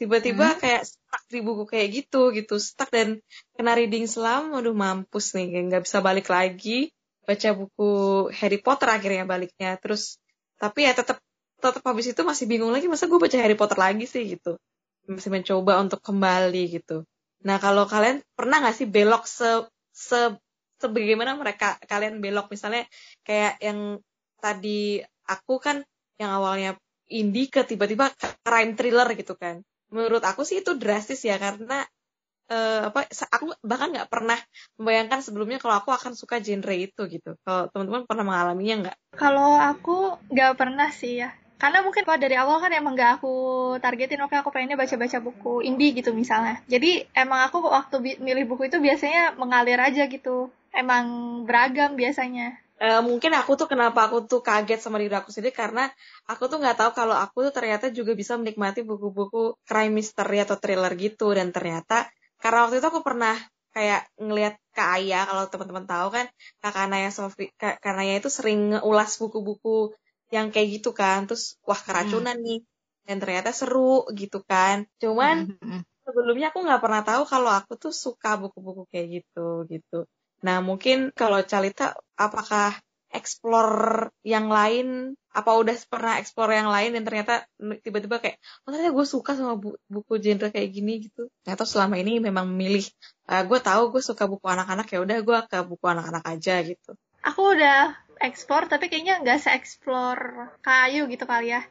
tiba-tiba 0.00 0.56
hmm. 0.56 0.58
kayak 0.64 0.82
stuck 0.88 1.24
di 1.28 1.40
buku 1.44 1.68
kayak 1.68 1.88
gitu 1.92 2.32
gitu 2.32 2.56
stuck 2.56 2.88
dan 2.88 3.20
kena 3.52 3.76
reading 3.76 4.08
selam 4.08 4.56
waduh 4.56 4.72
mampus 4.72 5.36
nih 5.36 5.68
nggak 5.68 5.84
bisa 5.84 6.00
balik 6.00 6.32
lagi 6.32 6.88
baca 7.22 7.48
buku 7.54 7.90
Harry 8.34 8.58
Potter 8.58 8.88
akhirnya 8.90 9.24
baliknya. 9.26 9.78
Terus 9.78 10.18
tapi 10.58 10.86
ya 10.86 10.92
tetap 10.94 11.22
tetap 11.62 11.82
habis 11.86 12.10
itu 12.10 12.22
masih 12.26 12.50
bingung 12.50 12.74
lagi 12.74 12.90
masa 12.90 13.06
gue 13.06 13.18
baca 13.18 13.38
Harry 13.38 13.54
Potter 13.54 13.78
lagi 13.78 14.04
sih 14.06 14.26
gitu. 14.26 14.58
Masih 15.06 15.30
mencoba 15.30 15.82
untuk 15.82 16.02
kembali 16.02 16.62
gitu. 16.82 17.06
Nah 17.46 17.58
kalau 17.62 17.86
kalian 17.86 18.22
pernah 18.34 18.62
nggak 18.62 18.76
sih 18.76 18.86
belok 18.90 19.26
se 19.26 19.66
se 19.94 20.34
sebagaimana 20.82 21.38
mereka 21.38 21.78
kalian 21.86 22.18
belok? 22.18 22.50
Misalnya 22.50 22.86
kayak 23.22 23.62
yang 23.62 24.02
tadi 24.42 24.98
aku 25.30 25.62
kan 25.62 25.86
yang 26.18 26.34
awalnya 26.34 26.74
indie 27.06 27.46
ke 27.46 27.62
tiba-tiba 27.62 28.10
crime 28.42 28.74
thriller 28.74 29.06
gitu 29.14 29.38
kan. 29.38 29.62
Menurut 29.94 30.24
aku 30.26 30.42
sih 30.42 30.64
itu 30.64 30.74
drastis 30.74 31.22
ya 31.22 31.38
karena 31.38 31.86
uh, 32.50 32.90
apa 32.90 33.06
aku 33.08 33.54
bahkan 33.62 33.92
nggak 33.92 34.10
pernah 34.10 34.38
membayangkan 34.80 35.20
sebelumnya 35.22 35.62
kalau 35.62 35.78
aku 35.78 35.94
akan 35.94 36.18
suka 36.18 36.40
genre 36.42 36.74
itu 36.74 37.02
gitu. 37.06 37.38
Kalau 37.44 37.68
teman-teman 37.70 38.08
pernah 38.08 38.24
mengalaminya 38.26 38.74
nggak? 38.88 38.96
Kalau 39.14 39.54
aku 39.60 40.18
nggak 40.32 40.52
pernah 40.58 40.88
sih 40.90 41.22
ya. 41.22 41.30
Karena 41.62 41.78
mungkin 41.86 42.02
kalau 42.02 42.18
dari 42.18 42.34
awal 42.34 42.58
kan 42.58 42.74
emang 42.74 42.98
gak 42.98 43.22
aku 43.22 43.34
targetin 43.78 44.18
oke 44.26 44.34
aku 44.34 44.50
pengennya 44.50 44.74
baca-baca 44.74 45.22
buku 45.22 45.62
indie 45.62 45.94
gitu 45.94 46.10
misalnya. 46.10 46.58
Jadi 46.66 47.06
emang 47.14 47.46
aku 47.46 47.62
waktu 47.62 48.18
milih 48.18 48.50
buku 48.50 48.66
itu 48.66 48.82
biasanya 48.82 49.38
mengalir 49.38 49.78
aja 49.78 50.10
gitu. 50.10 50.50
Emang 50.74 51.06
beragam 51.46 51.94
biasanya 51.94 52.58
Uh, 52.82 52.98
mungkin 52.98 53.30
aku 53.38 53.54
tuh 53.54 53.70
kenapa 53.70 54.10
aku 54.10 54.26
tuh 54.26 54.42
kaget 54.42 54.82
sama 54.82 54.98
diri 54.98 55.14
aku 55.14 55.30
sendiri 55.30 55.54
karena 55.54 55.86
aku 56.26 56.50
tuh 56.50 56.58
nggak 56.58 56.82
tahu 56.82 56.90
kalau 56.98 57.14
aku 57.14 57.46
tuh 57.46 57.54
ternyata 57.54 57.94
juga 57.94 58.10
bisa 58.18 58.34
menikmati 58.34 58.82
buku-buku 58.82 59.54
crime 59.62 59.94
mystery 60.02 60.42
atau 60.42 60.58
thriller 60.58 60.90
gitu 60.98 61.30
dan 61.30 61.54
ternyata 61.54 62.10
karena 62.42 62.66
waktu 62.66 62.82
itu 62.82 62.86
aku 62.90 63.06
pernah 63.06 63.38
kayak 63.70 64.10
ngelihat 64.18 64.58
Kak 64.74 64.98
Aya 64.98 65.22
kalau 65.30 65.44
teman-teman 65.46 65.86
tahu 65.86 66.08
kan 66.10 66.26
Kak 66.58 66.90
Naya 66.90 67.14
Sofi 67.14 67.54
Kak 67.54 67.94
Naya 67.94 68.18
itu 68.18 68.28
sering 68.28 68.74
ngulas 68.82 69.14
buku-buku 69.16 69.94
yang 70.34 70.50
kayak 70.50 70.82
gitu 70.82 70.90
kan 70.90 71.30
terus 71.30 71.54
wah 71.62 71.78
keracunan 71.78 72.34
hmm. 72.34 72.44
nih 72.44 72.60
dan 73.06 73.16
ternyata 73.22 73.50
seru 73.52 74.08
gitu 74.10 74.40
kan 74.42 74.88
cuman 74.98 75.54
hmm. 75.54 75.58
hmm, 75.60 75.70
hmm. 75.70 75.82
sebelumnya 76.02 76.50
aku 76.50 76.66
nggak 76.66 76.82
pernah 76.82 77.02
tahu 77.06 77.22
kalau 77.28 77.50
aku 77.52 77.72
tuh 77.78 77.92
suka 77.92 78.40
buku-buku 78.40 78.88
kayak 78.90 79.22
gitu 79.22 79.68
gitu 79.68 80.08
Nah, 80.42 80.58
mungkin 80.58 81.14
kalau 81.14 81.38
Calita, 81.46 81.94
apakah 82.18 82.74
explore 83.12 84.10
yang 84.26 84.48
lain, 84.48 85.14
apa 85.32 85.50
udah 85.52 85.76
pernah 85.88 86.16
explore 86.16 86.52
yang 86.56 86.68
lain 86.68 86.96
dan 86.96 87.04
ternyata 87.04 87.44
tiba-tiba 87.84 88.20
kayak, 88.20 88.36
oh 88.64 88.72
ternyata 88.72 88.92
gue 88.92 89.06
suka 89.06 89.32
sama 89.36 89.54
bu 89.60 89.76
buku 89.88 90.16
genre 90.18 90.48
kayak 90.48 90.70
gini 90.72 91.08
gitu. 91.08 91.28
Atau 91.44 91.68
selama 91.68 92.00
ini 92.00 92.18
memang 92.18 92.48
memilih, 92.48 92.84
uh, 93.28 93.44
gue 93.44 93.58
tahu 93.60 93.96
gue 93.96 94.02
suka 94.02 94.24
buku 94.24 94.44
anak-anak, 94.48 94.88
ya 94.88 94.98
udah 95.04 95.18
gue 95.20 95.38
ke 95.46 95.58
buku 95.62 95.84
anak-anak 95.84 96.24
aja 96.24 96.64
gitu. 96.64 96.96
Aku 97.22 97.54
udah 97.54 97.94
explore, 98.18 98.66
tapi 98.66 98.88
kayaknya 98.90 99.20
nggak 99.22 99.40
se-explore 99.44 100.56
kayu 100.64 101.06
gitu 101.06 101.24
kali 101.28 101.54
ya 101.54 101.62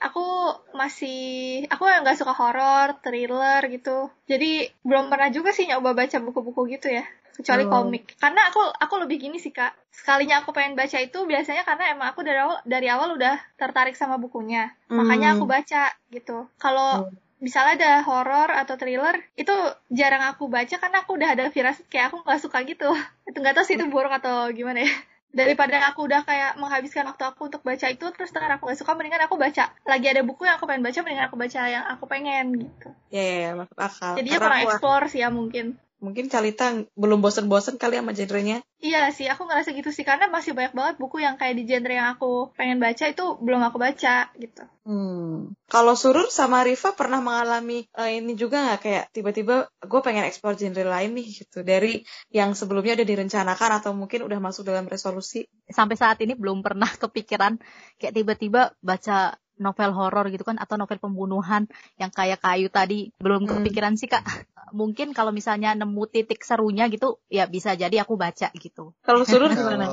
aku 0.00 0.24
masih 0.72 1.20
aku 1.68 1.84
nggak 1.84 2.16
suka 2.16 2.32
horor, 2.32 2.96
thriller 3.04 3.60
gitu. 3.68 4.08
Jadi 4.24 4.64
belum 4.80 5.12
pernah 5.12 5.28
juga 5.28 5.52
sih 5.52 5.68
nyoba 5.68 5.92
baca 5.92 6.16
buku-buku 6.24 6.72
gitu 6.72 6.88
ya 6.88 7.04
kecuali 7.40 7.64
oh. 7.66 7.70
komik. 7.72 8.14
Karena 8.20 8.52
aku 8.52 8.60
aku 8.60 8.94
lebih 9.00 9.16
gini 9.16 9.40
sih 9.40 9.50
kak. 9.50 9.72
Sekalinya 9.90 10.44
aku 10.44 10.52
pengen 10.52 10.76
baca 10.76 11.00
itu 11.00 11.18
biasanya 11.24 11.64
karena 11.64 11.96
emang 11.96 12.12
aku 12.12 12.20
dari 12.20 12.38
awal 12.38 12.60
dari 12.68 12.86
awal 12.92 13.16
udah 13.16 13.40
tertarik 13.56 13.96
sama 13.96 14.20
bukunya. 14.20 14.76
Hmm. 14.86 15.02
makanya 15.02 15.34
aku 15.34 15.48
baca 15.48 15.90
gitu. 16.12 16.46
Kalau 16.60 17.08
hmm. 17.08 17.40
misalnya 17.40 17.74
ada 17.80 17.92
horor 18.04 18.52
atau 18.52 18.76
thriller 18.76 19.16
itu 19.34 19.52
jarang 19.88 20.22
aku 20.28 20.46
baca 20.52 20.76
karena 20.76 21.02
aku 21.02 21.16
udah 21.16 21.28
ada 21.32 21.48
firasat 21.48 21.88
kayak 21.88 22.12
aku 22.12 22.22
nggak 22.22 22.40
suka 22.44 22.58
gitu. 22.68 22.90
Itu 23.28 23.38
nggak 23.40 23.54
tahu 23.56 23.64
sih 23.64 23.78
itu 23.78 23.86
buruk 23.86 24.10
atau 24.10 24.50
gimana 24.50 24.84
ya. 24.84 24.92
Daripada 25.30 25.78
aku 25.86 26.10
udah 26.10 26.26
kayak 26.26 26.58
menghabiskan 26.58 27.06
waktu 27.06 27.22
aku 27.22 27.46
untuk 27.46 27.62
baca 27.62 27.86
itu 27.86 28.02
terus 28.10 28.34
ternyata 28.34 28.58
aku 28.58 28.66
gak 28.66 28.82
suka 28.82 28.98
mendingan 28.98 29.30
aku 29.30 29.38
baca. 29.38 29.70
Lagi 29.86 30.06
ada 30.10 30.26
buku 30.26 30.42
yang 30.42 30.58
aku 30.58 30.66
pengen 30.66 30.82
baca 30.82 30.98
mendingan 31.06 31.30
aku 31.30 31.38
baca 31.38 31.60
yang 31.70 31.86
aku 31.86 32.04
pengen 32.10 32.66
gitu. 32.66 32.90
Ya 33.14 33.22
ya, 33.22 33.36
ya 33.38 33.50
masuk 33.54 33.78
akal. 33.78 34.18
Jadinya 34.18 34.38
kurang 34.42 34.62
explore 34.66 35.06
sih 35.06 35.22
ya 35.22 35.30
mungkin 35.30 35.78
mungkin 36.00 36.32
Calita 36.32 36.72
belum 36.96 37.20
bosen-bosen 37.20 37.76
kali 37.76 38.00
sama 38.00 38.16
genrenya. 38.16 38.64
Iya 38.80 39.12
sih, 39.12 39.28
aku 39.28 39.44
ngerasa 39.44 39.76
gitu 39.76 39.92
sih 39.92 40.08
karena 40.08 40.32
masih 40.32 40.56
banyak 40.56 40.72
banget 40.72 40.94
buku 40.96 41.20
yang 41.20 41.36
kayak 41.36 41.54
di 41.60 41.68
genre 41.68 41.92
yang 41.92 42.16
aku 42.16 42.48
pengen 42.56 42.80
baca 42.80 43.04
itu 43.12 43.24
belum 43.44 43.60
aku 43.60 43.76
baca 43.76 44.32
gitu. 44.40 44.64
Hmm. 44.88 45.52
Kalau 45.68 45.92
Surur 45.92 46.32
sama 46.32 46.64
Riva 46.64 46.96
pernah 46.96 47.20
mengalami 47.20 47.84
uh, 47.92 48.08
ini 48.08 48.32
juga 48.34 48.64
nggak 48.64 48.80
kayak 48.80 49.04
tiba-tiba 49.12 49.68
gue 49.68 50.00
pengen 50.00 50.24
explore 50.24 50.56
genre 50.56 50.82
lain 50.82 51.12
nih 51.12 51.26
gitu 51.44 51.60
dari 51.60 52.00
yang 52.32 52.56
sebelumnya 52.56 52.96
udah 52.96 53.06
direncanakan 53.06 53.70
atau 53.84 53.92
mungkin 53.92 54.24
udah 54.24 54.40
masuk 54.40 54.64
dalam 54.64 54.88
resolusi? 54.88 55.44
Sampai 55.68 56.00
saat 56.00 56.16
ini 56.24 56.32
belum 56.32 56.64
pernah 56.64 56.88
kepikiran 56.88 57.60
kayak 58.00 58.16
tiba-tiba 58.16 58.72
baca 58.80 59.36
novel 59.60 59.92
horor 59.92 60.32
gitu 60.32 60.42
kan 60.42 60.56
atau 60.56 60.80
novel 60.80 60.96
pembunuhan 60.96 61.68
yang 62.00 62.08
kayak 62.08 62.40
kayu 62.40 62.72
tadi. 62.72 63.12
Belum 63.20 63.44
hmm. 63.44 63.60
kepikiran 63.60 63.94
sih 64.00 64.08
kak. 64.08 64.24
Mungkin 64.72 65.12
kalau 65.12 65.30
misalnya 65.30 65.76
nemu 65.76 66.02
titik 66.08 66.40
serunya 66.42 66.88
gitu 66.88 67.20
ya 67.28 67.44
bisa 67.44 67.76
jadi 67.76 68.02
aku 68.02 68.16
baca 68.16 68.48
gitu. 68.56 68.96
Kalau 69.04 69.22
suruh 69.28 69.52
gimana? 69.56 69.86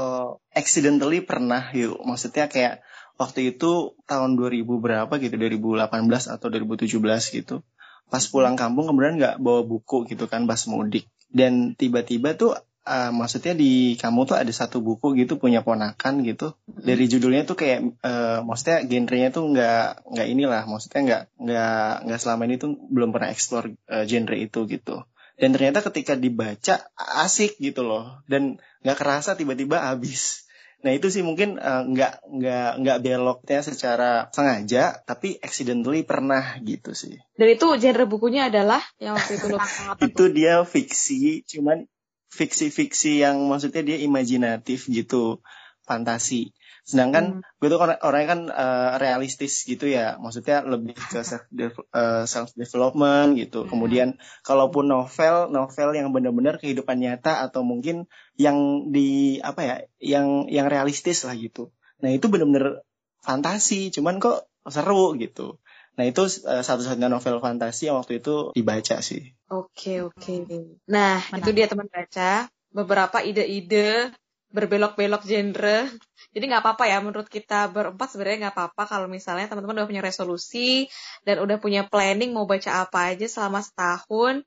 Accidentally 0.55 1.21
pernah 1.21 1.69
yuk. 1.75 1.99
Maksudnya 2.01 2.47
kayak 2.47 2.81
waktu 3.19 3.53
itu 3.53 3.93
tahun 4.07 4.39
2000 4.39 4.63
berapa 4.63 5.13
gitu 5.19 5.35
2018 5.35 5.91
atau 6.31 6.47
2017 6.47 7.37
gitu. 7.43 7.61
Pas 8.07 8.23
pulang 8.23 8.55
kampung 8.55 8.87
kemudian 8.87 9.19
nggak 9.19 9.35
bawa 9.43 9.67
buku 9.67 10.07
gitu 10.07 10.31
kan 10.31 10.47
pas 10.47 10.63
mudik. 10.71 11.11
Dan 11.27 11.75
tiba-tiba 11.75 12.39
tuh 12.39 12.55
uh, 12.87 13.11
maksudnya 13.11 13.51
di 13.51 13.99
kamu 13.99 14.23
tuh 14.23 14.39
ada 14.39 14.49
satu 14.49 14.79
buku 14.79 15.11
gitu 15.19 15.35
punya 15.35 15.61
ponakan 15.61 16.23
gitu. 16.23 16.55
Dari 16.65 17.11
judulnya 17.11 17.43
tuh 17.43 17.59
kayak 17.59 17.99
uh, 18.01 18.39
maksudnya 18.47 18.87
genrenya 18.87 19.29
tuh 19.35 19.51
nggak 19.51 20.07
nggak 20.07 20.27
inilah 20.31 20.63
maksudnya 20.63 21.01
nggak 21.03 21.23
nggak 21.35 21.91
nggak 22.07 22.19
selama 22.23 22.47
ini 22.47 22.55
tuh 22.55 22.79
belum 22.87 23.11
pernah 23.11 23.29
explore 23.29 23.75
uh, 23.91 24.07
genre 24.07 24.37
itu 24.39 24.63
gitu. 24.71 25.03
Dan 25.37 25.53
ternyata 25.53 25.85
ketika 25.85 26.17
dibaca 26.17 26.87
asik 26.95 27.59
gitu 27.59 27.83
loh. 27.83 28.23
Dan 28.25 28.57
nggak 28.81 28.97
kerasa 28.97 29.35
tiba-tiba 29.35 29.83
habis. 29.83 30.47
Nah 30.85 30.93
itu 30.93 31.09
sih 31.09 31.25
mungkin 31.25 31.57
uh, 31.57 31.83
nggak 31.89 32.21
nggak 32.29 32.71
nggak 32.85 32.97
beloknya 33.01 33.59
secara 33.65 34.29
sengaja 34.29 35.01
tapi 35.09 35.41
accidentally 35.41 36.05
pernah 36.05 36.61
gitu 36.61 36.93
sih. 36.93 37.17
Dan 37.33 37.57
itu 37.57 37.65
genre 37.81 38.05
bukunya 38.05 38.49
adalah 38.53 38.81
yang 39.01 39.17
waktu 39.17 39.41
itu? 39.41 39.57
Itu 40.13 40.23
dia 40.29 40.61
fiksi 40.61 41.41
cuman 41.49 41.89
fiksi-fiksi 42.31 43.23
yang 43.23 43.39
maksudnya 43.47 43.83
dia 43.83 43.97
imajinatif 44.01 44.87
gitu, 44.91 45.39
fantasi. 45.87 46.51
Sedangkan 46.87 47.43
hmm. 47.43 47.59
gue 47.59 47.67
tuh 47.67 47.79
orang 47.83 47.99
orangnya 47.99 48.27
kan 48.31 48.41
uh, 48.47 48.91
realistis 48.95 49.67
gitu 49.67 49.91
ya, 49.91 50.15
maksudnya 50.23 50.63
lebih 50.63 50.95
ke 50.95 51.19
self 51.19 51.43
uh, 51.91 52.23
self 52.23 52.55
development 52.55 53.35
gitu. 53.35 53.67
Hmm. 53.67 53.69
Kemudian 53.75 54.09
kalaupun 54.47 54.87
novel, 54.87 55.51
novel 55.51 55.89
yang 55.99 56.15
benar-benar 56.15 56.63
kehidupan 56.63 57.03
nyata 57.03 57.43
atau 57.43 57.67
mungkin 57.67 58.07
yang 58.39 58.87
di 58.95 59.43
apa 59.43 59.61
ya, 59.67 59.75
yang 59.99 60.47
yang 60.47 60.71
realistis 60.71 61.27
lah 61.27 61.35
gitu. 61.35 61.75
Nah 61.99 62.15
itu 62.15 62.31
benar-benar 62.31 62.87
fantasi, 63.19 63.91
cuman 63.91 64.23
kok 64.23 64.47
seru 64.71 65.11
gitu. 65.19 65.59
Nah 65.97 66.05
itu 66.05 66.21
uh, 66.45 66.61
satu-satunya 66.61 67.09
novel 67.09 67.41
fantasi 67.41 67.89
yang 67.89 67.97
waktu 67.97 68.21
itu 68.21 68.53
dibaca 68.53 69.01
sih. 69.01 69.33
Oke 69.49 70.05
oke. 70.05 70.45
Nah 70.85 71.17
Mana? 71.33 71.41
itu 71.41 71.49
dia 71.57 71.65
teman 71.65 71.89
baca 71.89 72.45
beberapa 72.69 73.17
ide-ide 73.25 74.13
berbelok-belok 74.53 75.25
genre. 75.25 75.89
Jadi 76.31 76.43
nggak 76.47 76.63
apa-apa 76.63 76.85
ya 76.85 77.01
menurut 77.01 77.27
kita 77.27 77.67
berempat 77.73 78.13
sebenarnya 78.13 78.47
nggak 78.47 78.55
apa-apa 78.55 78.83
kalau 78.85 79.07
misalnya 79.09 79.49
teman-teman 79.49 79.83
udah 79.83 79.89
punya 79.89 80.03
resolusi 80.05 80.85
dan 81.25 81.41
udah 81.41 81.57
punya 81.57 81.89
planning 81.89 82.31
mau 82.31 82.45
baca 82.45 82.85
apa 82.85 83.11
aja 83.11 83.25
selama 83.25 83.65
setahun 83.65 84.45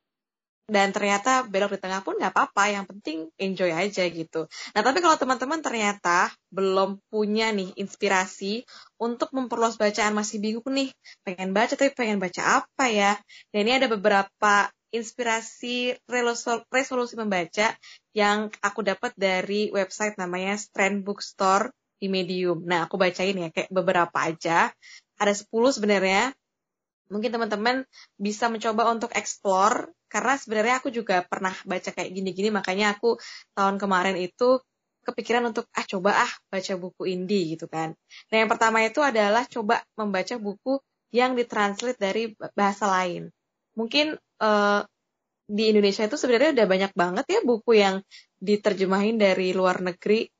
dan 0.71 0.95
ternyata 0.95 1.43
belok 1.51 1.75
di 1.75 1.81
tengah 1.83 2.07
pun 2.07 2.15
nggak 2.15 2.31
apa-apa 2.31 2.71
yang 2.71 2.87
penting 2.87 3.27
enjoy 3.35 3.75
aja 3.75 4.07
gitu 4.07 4.47
nah 4.71 4.81
tapi 4.87 5.03
kalau 5.03 5.19
teman-teman 5.19 5.59
ternyata 5.59 6.31
belum 6.55 7.03
punya 7.11 7.51
nih 7.51 7.75
inspirasi 7.75 8.63
untuk 9.03 9.35
memperluas 9.35 9.75
bacaan 9.75 10.15
masih 10.15 10.39
bingung 10.39 10.71
nih 10.71 10.95
pengen 11.27 11.51
baca 11.51 11.75
tapi 11.75 11.91
pengen 11.91 12.23
baca 12.23 12.63
apa 12.63 12.87
ya 12.87 13.19
dan 13.51 13.67
ini 13.67 13.83
ada 13.83 13.91
beberapa 13.91 14.71
inspirasi 14.91 15.95
resolusi 16.71 17.15
membaca 17.15 17.75
yang 18.11 18.51
aku 18.59 18.81
dapat 18.83 19.15
dari 19.15 19.71
website 19.71 20.19
namanya 20.19 20.59
Strand 20.59 21.07
Bookstore 21.07 21.71
di 22.01 22.11
Medium. 22.11 22.65
Nah, 22.67 22.89
aku 22.89 22.99
bacain 22.99 23.37
ya 23.37 23.49
kayak 23.55 23.71
beberapa 23.71 24.19
aja. 24.19 24.75
Ada 25.21 25.37
10 25.37 25.77
sebenarnya 25.77 26.33
mungkin 27.11 27.35
teman-teman 27.35 27.83
bisa 28.17 28.47
mencoba 28.47 28.87
untuk 28.89 29.11
explore 29.19 29.91
karena 30.07 30.35
sebenarnya 30.39 30.75
aku 30.79 30.89
juga 30.95 31.27
pernah 31.27 31.53
baca 31.67 31.91
kayak 31.91 32.11
gini-gini 32.15 32.55
makanya 32.55 32.95
aku 32.95 33.19
tahun 33.55 33.77
kemarin 33.77 34.17
itu 34.19 34.63
kepikiran 35.05 35.51
untuk 35.51 35.67
ah 35.75 35.85
coba 35.85 36.25
ah 36.25 36.33
baca 36.53 36.73
buku 36.77 37.03
indie 37.09 37.57
gitu 37.57 37.67
kan. 37.67 37.97
Nah 38.31 38.37
yang 38.37 38.51
pertama 38.53 38.85
itu 38.85 39.01
adalah 39.01 39.43
coba 39.49 39.83
membaca 39.97 40.37
buku 40.37 40.79
yang 41.11 41.35
ditranslate 41.35 41.99
dari 41.99 42.37
bahasa 42.55 42.87
lain. 42.87 43.33
Mungkin 43.75 44.15
uh, 44.39 44.81
di 45.51 45.65
Indonesia 45.75 46.07
itu 46.07 46.15
sebenarnya 46.15 46.55
udah 46.55 46.67
banyak 46.71 46.93
banget 46.95 47.27
ya 47.27 47.41
buku 47.43 47.75
yang 47.75 48.05
diterjemahin 48.39 49.19
dari 49.19 49.51
luar 49.51 49.83
negeri. 49.83 50.31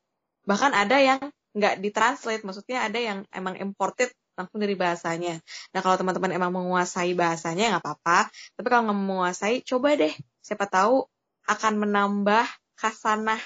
Bahkan 0.47 0.73
ada 0.77 0.97
yang 1.03 1.21
nggak 1.51 1.83
ditranslate, 1.83 2.47
maksudnya 2.47 2.87
ada 2.87 2.99
yang 3.03 3.19
emang 3.35 3.59
imported 3.59 4.15
langsung 4.45 4.59
dari 4.63 4.75
bahasanya. 4.75 5.39
Nah 5.73 5.81
kalau 5.85 5.97
teman-teman 6.01 6.33
emang 6.35 6.53
menguasai 6.55 7.13
bahasanya 7.13 7.77
nggak 7.77 7.83
apa-apa, 7.85 8.33
tapi 8.57 8.67
kalau 8.73 8.83
nggak 8.89 8.99
menguasai, 8.99 9.55
coba 9.67 9.95
deh, 10.01 10.13
siapa 10.41 10.67
tahu 10.67 11.05
akan 11.49 11.73
menambah 11.83 12.47
kasanah 12.81 13.41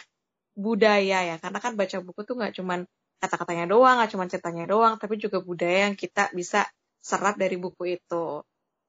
budaya 0.54 1.26
ya, 1.26 1.36
karena 1.42 1.58
kan 1.58 1.72
baca 1.74 1.98
buku 1.98 2.20
tuh 2.22 2.34
nggak 2.38 2.54
cuman 2.58 2.86
kata-katanya 3.18 3.64
doang, 3.66 3.98
nggak 3.98 4.10
cuman 4.14 4.28
ceritanya 4.30 4.64
doang, 4.70 4.94
tapi 5.00 5.18
juga 5.18 5.42
budaya 5.42 5.90
yang 5.90 5.96
kita 5.98 6.30
bisa 6.30 6.68
serap 7.02 7.34
dari 7.36 7.56
buku 7.58 7.98
itu. 7.98 8.24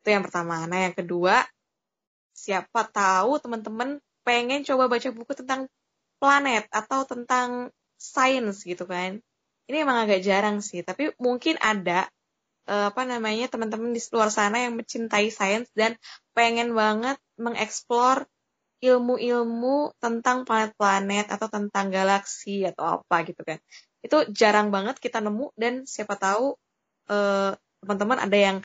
Itu 0.04 0.08
yang 0.14 0.24
pertama. 0.24 0.64
Nah 0.70 0.86
yang 0.86 0.96
kedua, 0.96 1.42
siapa 2.36 2.86
tahu 2.92 3.42
teman-teman 3.42 3.98
pengen 4.28 4.62
coba 4.68 4.92
baca 4.92 5.10
buku 5.10 5.32
tentang 5.34 5.72
planet 6.20 6.68
atau 6.70 7.08
tentang 7.08 7.74
sains 7.98 8.62
gitu 8.62 8.86
kan. 8.86 9.24
Ini 9.66 9.82
emang 9.82 10.06
agak 10.06 10.22
jarang 10.22 10.62
sih, 10.62 10.86
tapi 10.86 11.10
mungkin 11.18 11.58
ada 11.58 12.06
uh, 12.70 12.94
apa 12.94 13.02
namanya 13.06 13.50
teman-teman 13.50 13.94
di 13.94 14.02
luar 14.14 14.30
sana 14.30 14.62
yang 14.62 14.78
mencintai 14.78 15.30
sains 15.34 15.70
dan 15.74 15.98
pengen 16.38 16.74
banget 16.78 17.18
mengeksplor 17.42 18.30
ilmu-ilmu 18.84 19.96
tentang 19.98 20.46
planet-planet 20.46 21.32
atau 21.34 21.48
tentang 21.50 21.90
galaksi 21.90 22.68
atau 22.68 23.02
apa 23.02 23.26
gitu 23.26 23.42
kan. 23.42 23.58
Itu 24.06 24.30
jarang 24.30 24.70
banget 24.70 25.02
kita 25.02 25.24
nemu 25.24 25.50
dan 25.58 25.90
siapa 25.90 26.14
tahu 26.20 26.54
uh, 27.10 27.58
teman-teman 27.82 28.20
ada 28.22 28.38
yang 28.38 28.58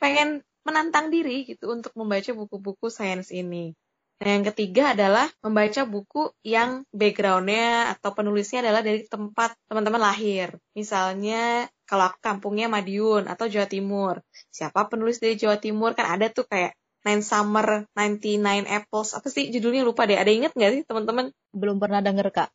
pengen 0.00 0.40
menantang 0.64 1.12
diri 1.12 1.44
gitu 1.44 1.72
untuk 1.72 1.92
membaca 1.92 2.32
buku-buku 2.32 2.88
sains 2.88 3.28
ini. 3.30 3.76
Nah, 4.16 4.30
yang 4.32 4.48
ketiga 4.48 4.96
adalah 4.96 5.28
membaca 5.44 5.84
buku 5.84 6.32
yang 6.40 6.88
backgroundnya 6.88 7.92
atau 7.92 8.16
penulisnya 8.16 8.64
adalah 8.64 8.80
dari 8.80 9.04
tempat 9.04 9.52
teman-teman 9.68 10.00
lahir. 10.00 10.56
Misalnya, 10.72 11.68
kalau 11.84 12.08
aku 12.08 12.18
kampungnya 12.24 12.72
Madiun 12.72 13.28
atau 13.28 13.44
Jawa 13.44 13.68
Timur. 13.68 14.24
Siapa 14.48 14.88
penulis 14.88 15.20
dari 15.20 15.36
Jawa 15.36 15.60
Timur? 15.60 15.92
Kan 15.92 16.08
ada 16.08 16.32
tuh 16.32 16.48
kayak 16.48 16.72
Nine 17.06 17.22
Summer, 17.22 17.86
99 17.94 18.66
Apples. 18.66 19.14
Apa 19.14 19.28
sih 19.30 19.52
judulnya 19.54 19.86
lupa 19.86 20.08
deh. 20.10 20.18
Ada 20.18 20.32
inget 20.32 20.52
nggak 20.56 20.72
sih 20.74 20.82
teman-teman? 20.82 21.30
Belum 21.54 21.78
pernah 21.78 22.02
denger, 22.02 22.32
Kak. 22.34 22.50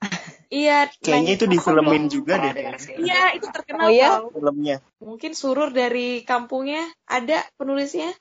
Iya. 0.52 0.92
Kayaknya 1.00 1.34
itu 1.40 1.48
difilmin 1.48 2.12
juga 2.12 2.36
deh. 2.44 2.52
Iya, 3.00 3.40
itu 3.40 3.48
terkenal 3.48 3.88
oh, 3.88 3.92
iya? 3.96 4.20
filmnya. 4.20 4.78
Mungkin 5.00 5.32
surur 5.32 5.72
dari 5.72 6.28
kampungnya 6.28 6.84
ada 7.08 7.48
penulisnya. 7.56 8.12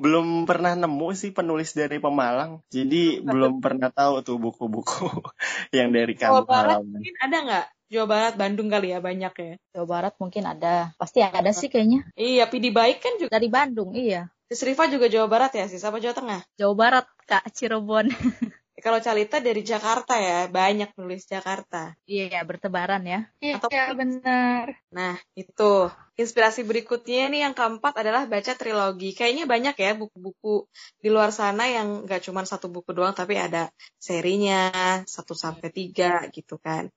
Belum 0.00 0.44
pernah 0.44 0.74
nemu 0.74 1.08
sih 1.14 1.30
penulis 1.30 1.72
dari 1.72 2.02
Pemalang. 2.02 2.62
Jadi 2.68 3.22
belum 3.22 3.62
pernah 3.62 3.90
tahu 3.90 4.24
tuh 4.26 4.36
buku-buku 4.40 5.08
yang 5.76 5.94
dari 5.94 6.14
Jawa 6.18 6.42
kampung 6.42 6.50
Barat 6.50 6.78
halaman. 6.80 6.90
mungkin 6.90 7.14
ada 7.22 7.36
nggak? 7.44 7.66
Jawa 7.94 8.06
Barat, 8.10 8.34
Bandung 8.34 8.68
kali 8.72 8.90
ya 8.90 8.98
banyak 8.98 9.34
ya. 9.38 9.52
Jawa 9.70 9.86
Barat 9.86 10.14
mungkin 10.18 10.44
ada. 10.48 10.90
Pasti 10.98 11.22
ada 11.22 11.52
sih 11.54 11.70
kayaknya. 11.70 12.02
Iya, 12.18 12.50
Pidi 12.50 12.74
Baik 12.74 12.98
kan 12.98 13.14
juga. 13.20 13.30
Dari 13.30 13.46
Bandung, 13.52 13.94
iya. 13.94 14.32
Sis 14.50 14.66
Rifa 14.66 14.90
juga 14.90 15.06
Jawa 15.06 15.30
Barat 15.30 15.56
ya, 15.56 15.64
sis 15.70 15.84
apa 15.84 16.02
Jawa 16.02 16.14
Tengah? 16.16 16.40
Jawa 16.58 16.74
Barat, 16.74 17.06
Kak, 17.24 17.48
Cirebon. 17.54 18.10
Kalau 18.74 18.98
Calita 18.98 19.38
dari 19.38 19.62
Jakarta 19.62 20.18
ya, 20.18 20.50
banyak 20.50 20.98
penulis 20.98 21.30
Jakarta. 21.30 21.94
Iya, 22.10 22.42
bertebaran 22.42 23.06
ya. 23.06 23.30
Iya, 23.38 23.62
Atau- 23.62 23.70
benar. 23.94 24.74
Nah, 24.90 25.14
itu. 25.38 25.86
Inspirasi 26.18 26.66
berikutnya 26.66 27.30
nih 27.30 27.46
yang 27.46 27.54
keempat 27.54 28.02
adalah 28.02 28.26
baca 28.26 28.54
trilogi. 28.58 29.14
Kayaknya 29.14 29.46
banyak 29.46 29.74
ya 29.78 29.94
buku-buku 29.94 30.66
di 30.98 31.08
luar 31.10 31.30
sana 31.30 31.70
yang 31.70 32.02
nggak 32.02 32.26
cuma 32.26 32.42
satu 32.42 32.66
buku 32.66 32.90
doang, 32.90 33.14
tapi 33.14 33.38
ada 33.38 33.70
serinya, 33.98 34.70
satu 35.06 35.38
sampai 35.38 35.70
tiga 35.70 36.26
gitu 36.34 36.58
kan. 36.58 36.90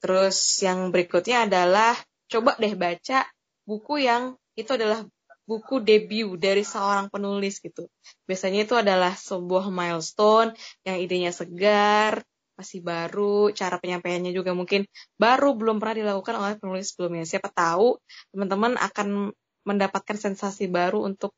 Terus 0.00 0.36
yang 0.64 0.88
berikutnya 0.88 1.44
adalah 1.44 1.92
coba 2.32 2.56
deh 2.56 2.72
baca 2.72 3.28
buku 3.68 4.00
yang 4.00 4.32
itu 4.56 4.70
adalah 4.72 5.04
buku 5.50 5.82
debut 5.82 6.38
dari 6.38 6.62
seorang 6.62 7.10
penulis 7.10 7.58
gitu. 7.58 7.90
Biasanya 8.30 8.62
itu 8.62 8.78
adalah 8.78 9.18
sebuah 9.18 9.66
milestone 9.74 10.54
yang 10.86 11.02
idenya 11.02 11.34
segar, 11.34 12.22
masih 12.54 12.78
baru, 12.86 13.50
cara 13.50 13.82
penyampaiannya 13.82 14.30
juga 14.30 14.54
mungkin 14.54 14.86
baru 15.18 15.58
belum 15.58 15.82
pernah 15.82 15.96
dilakukan 16.06 16.34
oleh 16.38 16.54
penulis 16.60 16.94
sebelumnya. 16.94 17.26
Siapa 17.26 17.50
tahu 17.50 17.98
teman-teman 18.30 18.78
akan 18.78 19.34
mendapatkan 19.66 20.16
sensasi 20.20 20.70
baru 20.70 21.02
untuk 21.02 21.34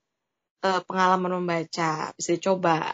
eh, 0.61 0.83
pengalaman 0.85 1.41
membaca, 1.41 2.13
bisa 2.13 2.31
dicoba. 2.37 2.93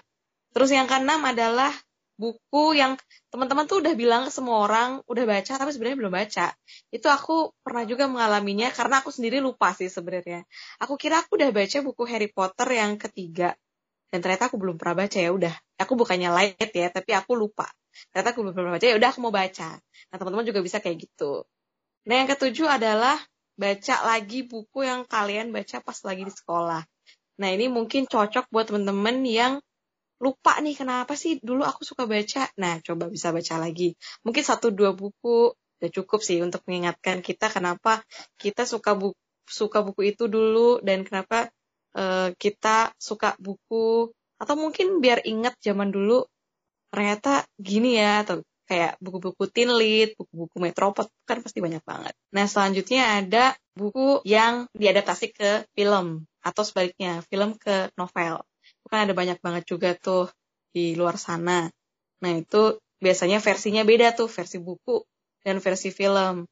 Terus 0.55 0.71
yang 0.71 0.87
keenam 0.87 1.27
adalah 1.27 1.75
buku 2.19 2.75
yang 2.75 2.99
teman-teman 3.31 3.71
tuh 3.71 3.79
udah 3.79 3.95
bilang 3.95 4.27
ke 4.27 4.35
semua 4.35 4.67
orang 4.67 5.01
udah 5.07 5.25
baca 5.25 5.53
tapi 5.55 5.71
sebenarnya 5.71 5.99
belum 6.03 6.15
baca. 6.15 6.47
Itu 6.91 7.07
aku 7.07 7.55
pernah 7.63 7.87
juga 7.87 8.11
mengalaminya 8.11 8.75
karena 8.75 9.01
aku 9.01 9.15
sendiri 9.15 9.39
lupa 9.39 9.71
sih 9.73 9.87
sebenarnya. 9.87 10.43
Aku 10.83 10.99
kira 10.99 11.23
aku 11.23 11.39
udah 11.39 11.55
baca 11.55 11.79
buku 11.81 12.03
Harry 12.11 12.29
Potter 12.29 12.69
yang 12.75 12.99
ketiga 12.99 13.55
dan 14.09 14.25
ternyata 14.25 14.49
aku 14.49 14.57
belum 14.57 14.81
pernah 14.81 15.05
baca 15.05 15.19
ya 15.21 15.31
udah. 15.31 15.55
Aku 15.79 15.93
bukannya 15.95 16.33
light 16.33 16.73
ya, 16.73 16.89
tapi 16.89 17.13
aku 17.13 17.37
lupa. 17.37 17.69
Ternyata 18.11 18.33
aku 18.33 18.41
belum 18.41 18.55
pernah 18.57 18.73
baca 18.77 18.87
ya 18.89 18.97
udah 18.97 19.09
aku 19.13 19.21
mau 19.21 19.35
baca. 19.35 19.69
Nah, 19.81 20.17
teman-teman 20.17 20.47
juga 20.49 20.61
bisa 20.65 20.81
kayak 20.81 20.97
gitu. 21.05 21.45
Nah, 22.09 22.15
yang 22.25 22.29
ketujuh 22.33 22.67
adalah 22.67 23.21
baca 23.59 23.95
lagi 24.07 24.49
buku 24.49 24.87
yang 24.87 25.05
kalian 25.05 25.53
baca 25.53 25.85
pas 25.85 25.99
lagi 26.09 26.25
di 26.25 26.33
sekolah. 26.33 26.83
Nah, 27.39 27.49
ini 27.53 27.69
mungkin 27.69 28.09
cocok 28.09 28.49
buat 28.49 28.73
teman-teman 28.73 29.23
yang 29.29 29.53
lupa 30.19 30.59
nih 30.59 30.75
kenapa 30.75 31.15
sih 31.15 31.39
dulu 31.39 31.63
aku 31.63 31.87
suka 31.87 32.05
baca. 32.05 32.51
Nah, 32.59 32.83
coba 32.83 33.07
bisa 33.11 33.31
baca 33.31 33.55
lagi. 33.59 33.95
Mungkin 34.27 34.43
satu 34.43 34.75
dua 34.75 34.95
buku 34.95 35.55
udah 35.79 35.91
cukup 35.95 36.21
sih 36.27 36.43
untuk 36.43 36.67
mengingatkan 36.67 37.23
kita 37.23 37.47
kenapa 37.55 38.03
kita 38.35 38.67
suka 38.67 38.99
buku 38.99 39.15
suka 39.49 39.81
buku 39.81 40.13
itu 40.13 40.27
dulu 40.29 40.83
dan 40.85 41.07
kenapa 41.07 41.49
eh, 41.97 42.35
kita 42.37 42.93
suka 42.99 43.39
buku 43.39 44.11
atau 44.39 44.55
mungkin 44.59 44.99
biar 44.99 45.25
ingat 45.25 45.57
zaman 45.63 45.89
dulu 45.95 46.27
ternyata 46.91 47.47
gini 47.57 47.97
ya 47.97 48.27
atau 48.27 48.43
kayak 48.69 49.01
buku-buku 49.01 49.49
lead, 49.73 50.13
buku-buku 50.21 50.57
metropot 50.61 51.09
kan 51.25 51.41
pasti 51.41 51.65
banyak 51.65 51.81
banget. 51.81 52.13
Nah 52.37 52.45
selanjutnya 52.45 53.25
ada 53.25 53.57
buku 53.73 54.21
yang 54.29 54.69
diadaptasi 54.77 55.33
ke 55.33 55.65
film 55.73 56.29
atau 56.45 56.63
sebaliknya 56.63 57.25
film 57.33 57.57
ke 57.57 57.89
novel. 57.97 58.45
Kan 58.91 59.09
ada 59.09 59.15
banyak 59.15 59.39
banget 59.45 59.65
juga 59.69 59.95
tuh 59.95 60.33
di 60.73 60.97
luar 60.99 61.17
sana. 61.21 61.69
Nah 62.25 62.33
itu 62.35 62.81
biasanya 62.99 63.39
versinya 63.39 63.83
beda 63.87 64.17
tuh 64.17 64.27
versi 64.27 64.59
buku 64.59 65.05
dan 65.45 65.63
versi 65.63 65.89
film. 65.95 66.45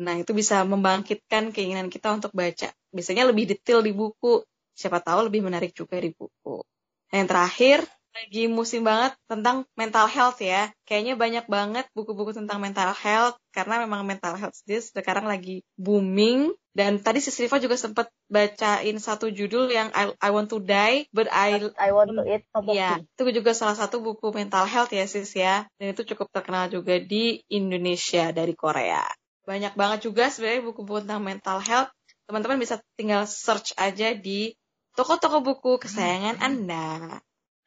Nah 0.00 0.14
itu 0.16 0.32
bisa 0.32 0.62
membangkitkan 0.62 1.50
keinginan 1.50 1.90
kita 1.90 2.14
untuk 2.14 2.30
baca. 2.32 2.70
Biasanya 2.94 3.26
lebih 3.28 3.50
detail 3.50 3.82
di 3.82 3.92
buku. 3.92 4.44
Siapa 4.76 5.02
tahu 5.02 5.28
lebih 5.28 5.44
menarik 5.44 5.74
juga 5.76 6.00
di 6.00 6.08
buku. 6.14 6.62
Nah, 7.10 7.16
yang 7.20 7.28
terakhir 7.28 7.84
lagi 8.10 8.50
musim 8.50 8.82
banget 8.82 9.14
tentang 9.26 9.66
mental 9.74 10.06
health 10.06 10.38
ya. 10.40 10.70
Kayaknya 10.86 11.14
banyak 11.18 11.44
banget 11.50 11.84
buku-buku 11.92 12.32
tentang 12.32 12.58
mental 12.62 12.94
health 12.94 13.36
karena 13.50 13.82
memang 13.82 14.06
mental 14.06 14.38
health 14.38 14.56
sendiri 14.62 14.82
sekarang 14.82 15.26
lagi 15.26 15.66
booming. 15.74 16.54
Dan 16.70 17.02
tadi 17.02 17.18
si 17.18 17.34
Riva 17.34 17.58
juga 17.58 17.74
sempat 17.74 18.14
bacain 18.30 18.94
satu 19.02 19.26
judul 19.26 19.66
yang 19.74 19.90
I, 19.90 20.14
I 20.22 20.30
Want 20.30 20.54
to 20.54 20.62
Die 20.62 21.10
but 21.10 21.26
I 21.26 21.58
I 21.74 21.90
want 21.90 22.14
to 22.14 22.22
eat 22.22 22.46
Iya, 22.70 23.02
itu 23.02 23.42
juga 23.42 23.50
salah 23.58 23.74
satu 23.74 23.98
buku 23.98 24.30
mental 24.30 24.70
health 24.70 24.94
ya 24.94 25.02
sis 25.10 25.34
ya. 25.34 25.66
Dan 25.82 25.98
itu 25.98 26.06
cukup 26.14 26.30
terkenal 26.30 26.70
juga 26.70 27.02
di 27.02 27.42
Indonesia 27.50 28.30
dari 28.30 28.54
Korea. 28.54 29.02
Banyak 29.42 29.74
banget 29.74 30.06
juga 30.06 30.30
sebenarnya 30.30 30.62
buku-buku 30.62 31.02
tentang 31.02 31.26
mental 31.26 31.58
health. 31.58 31.90
Teman-teman 32.30 32.62
bisa 32.62 32.78
tinggal 32.94 33.26
search 33.26 33.74
aja 33.74 34.14
di 34.14 34.54
toko-toko 34.94 35.42
buku 35.42 35.82
kesayangan 35.82 36.38
Anda. 36.38 37.18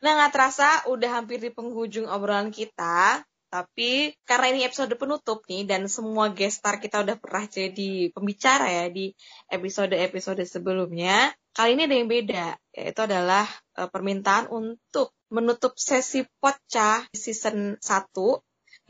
Nah, 0.03 0.11
nggak 0.19 0.31
terasa 0.31 0.83
udah 0.87 1.23
hampir 1.23 1.43
di 1.43 1.51
penghujung 1.51 2.07
obrolan 2.07 2.51
kita. 2.51 3.23
Tapi 3.53 4.17
karena 4.25 4.49
ini 4.49 4.65
episode 4.65 4.97
penutup 4.97 5.45
nih 5.45 5.69
dan 5.69 5.85
semua 5.85 6.33
guest 6.33 6.65
star 6.65 6.81
kita 6.81 7.05
udah 7.05 7.21
pernah 7.21 7.45
jadi 7.45 8.09
pembicara 8.09 8.65
ya 8.65 8.89
di 8.89 9.13
episode-episode 9.45 10.41
sebelumnya, 10.49 11.29
kali 11.53 11.77
ini 11.77 11.85
ada 11.85 11.93
yang 11.93 12.09
beda, 12.09 12.57
yaitu 12.73 13.01
adalah 13.05 13.45
eh, 13.77 13.85
permintaan 13.85 14.49
untuk 14.49 15.13
menutup 15.29 15.77
sesi 15.77 16.25
pocah 16.41 17.05
season 17.13 17.77
1 17.77 18.09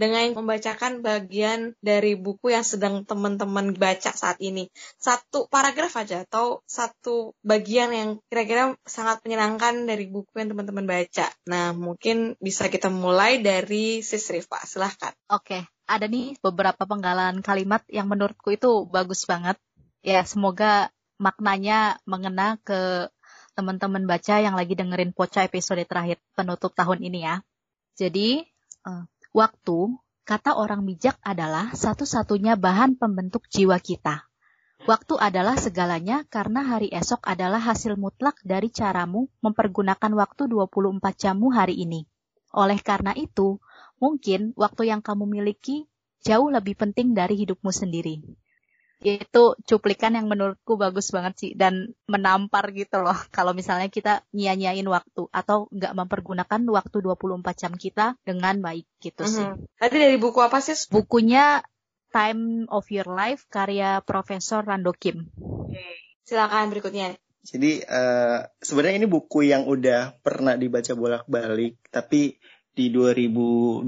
dengan 0.03 0.35
membacakan 0.35 0.99
bagian 0.99 1.79
dari 1.79 2.19
buku 2.19 2.51
yang 2.51 2.67
sedang 2.67 3.07
teman-teman 3.07 3.71
baca 3.71 4.11
saat 4.11 4.35
ini. 4.43 4.67
Satu 4.99 5.47
paragraf 5.47 5.95
aja 5.95 6.27
atau 6.27 6.59
satu 6.67 7.31
bagian 7.39 7.95
yang 7.95 8.09
kira-kira 8.27 8.75
sangat 8.83 9.23
menyenangkan 9.23 9.87
dari 9.87 10.11
buku 10.11 10.35
yang 10.35 10.51
teman-teman 10.51 10.83
baca. 10.83 11.31
Nah, 11.47 11.71
mungkin 11.71 12.35
bisa 12.43 12.67
kita 12.67 12.91
mulai 12.91 13.39
dari 13.39 14.03
Sis 14.03 14.27
Rifa. 14.27 14.59
Silahkan. 14.67 15.15
Oke, 15.31 15.63
ada 15.87 16.05
nih 16.11 16.35
beberapa 16.43 16.83
penggalan 16.83 17.39
kalimat 17.39 17.87
yang 17.87 18.11
menurutku 18.11 18.51
itu 18.51 18.83
bagus 18.91 19.23
banget. 19.23 19.55
Ya, 20.03 20.27
semoga 20.27 20.91
maknanya 21.15 21.95
mengena 22.03 22.59
ke 22.59 23.07
teman-teman 23.55 24.03
baca 24.03 24.41
yang 24.41 24.57
lagi 24.57 24.73
dengerin 24.75 25.15
Poca 25.15 25.45
episode 25.45 25.85
terakhir 25.87 26.19
penutup 26.35 26.73
tahun 26.75 27.05
ini 27.05 27.23
ya. 27.23 27.35
Jadi, 27.93 28.41
uh, 28.83 29.05
waktu, 29.33 29.97
kata 30.23 30.55
orang 30.55 30.85
bijak 30.85 31.17
adalah 31.25 31.73
satu-satunya 31.73 32.55
bahan 32.55 32.95
pembentuk 32.95 33.49
jiwa 33.49 33.81
kita. 33.81 34.29
Waktu 34.85 35.15
adalah 35.17 35.57
segalanya 35.57 36.27
karena 36.29 36.61
hari 36.61 36.93
esok 36.93 37.23
adalah 37.25 37.59
hasil 37.59 37.97
mutlak 37.97 38.37
dari 38.45 38.69
caramu 38.69 39.31
mempergunakan 39.41 40.11
waktu 40.13 40.47
24 40.47 41.01
jammu 41.17 41.49
hari 41.49 41.81
ini. 41.81 42.05
Oleh 42.53 42.77
karena 42.79 43.17
itu, 43.17 43.57
mungkin 43.97 44.53
waktu 44.53 44.93
yang 44.93 45.01
kamu 45.01 45.25
miliki 45.25 45.89
jauh 46.21 46.51
lebih 46.51 46.77
penting 46.77 47.15
dari 47.17 47.39
hidupmu 47.39 47.71
sendiri 47.71 48.42
itu 49.03 49.43
cuplikan 49.67 50.15
yang 50.15 50.31
menurutku 50.31 50.79
bagus 50.79 51.11
banget 51.11 51.33
sih 51.35 51.51
dan 51.53 51.91
menampar 52.07 52.71
gitu 52.71 53.03
loh 53.03 53.15
kalau 53.35 53.51
misalnya 53.51 53.91
kita 53.91 54.23
nyia-nyiain 54.31 54.87
waktu 54.87 55.27
atau 55.29 55.67
nggak 55.69 55.93
mempergunakan 55.93 56.61
waktu 56.71 56.97
24 57.03 57.61
jam 57.61 57.73
kita 57.75 58.15
dengan 58.23 58.63
baik 58.63 58.87
gitu 59.03 59.27
sih. 59.27 59.43
Mm 59.43 59.59
-hmm. 59.59 59.79
Tadi 59.79 59.95
dari 59.99 60.17
buku 60.17 60.39
apa 60.39 60.63
sih? 60.63 60.75
Bukunya 60.87 61.59
Time 62.13 62.69
of 62.69 62.87
Your 62.93 63.09
Life 63.09 63.49
karya 63.49 63.99
Profesor 64.05 64.61
Rando 64.61 64.93
Kim. 64.93 65.33
Oke, 65.41 65.81
silakan 66.23 66.69
berikutnya. 66.69 67.17
Jadi 67.43 67.83
uh, 67.83 68.47
sebenarnya 68.63 69.03
ini 69.03 69.09
buku 69.09 69.43
yang 69.43 69.67
udah 69.67 70.15
pernah 70.23 70.55
dibaca 70.55 70.95
bolak-balik, 70.95 71.75
tapi 71.91 72.39
di 72.71 72.87
2020 72.87 73.85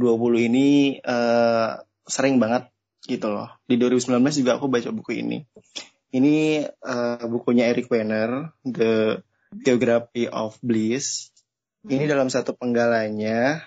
ini 0.52 1.00
uh, 1.00 1.80
sering 2.04 2.38
banget 2.38 2.75
gitu 3.06 3.30
loh. 3.30 3.50
Di 3.70 3.78
2019 3.78 4.42
juga 4.42 4.58
aku 4.58 4.68
baca 4.68 4.90
buku 4.90 5.22
ini. 5.22 5.46
Ini 6.16 6.66
uh, 6.66 7.26
bukunya 7.30 7.70
Eric 7.70 7.92
Weiner, 7.92 8.54
The 8.66 9.22
Geography 9.54 10.28
of 10.32 10.58
Bliss. 10.60 11.30
Ini 11.86 12.10
dalam 12.10 12.34
satu 12.34 12.58
penggalanya, 12.58 13.62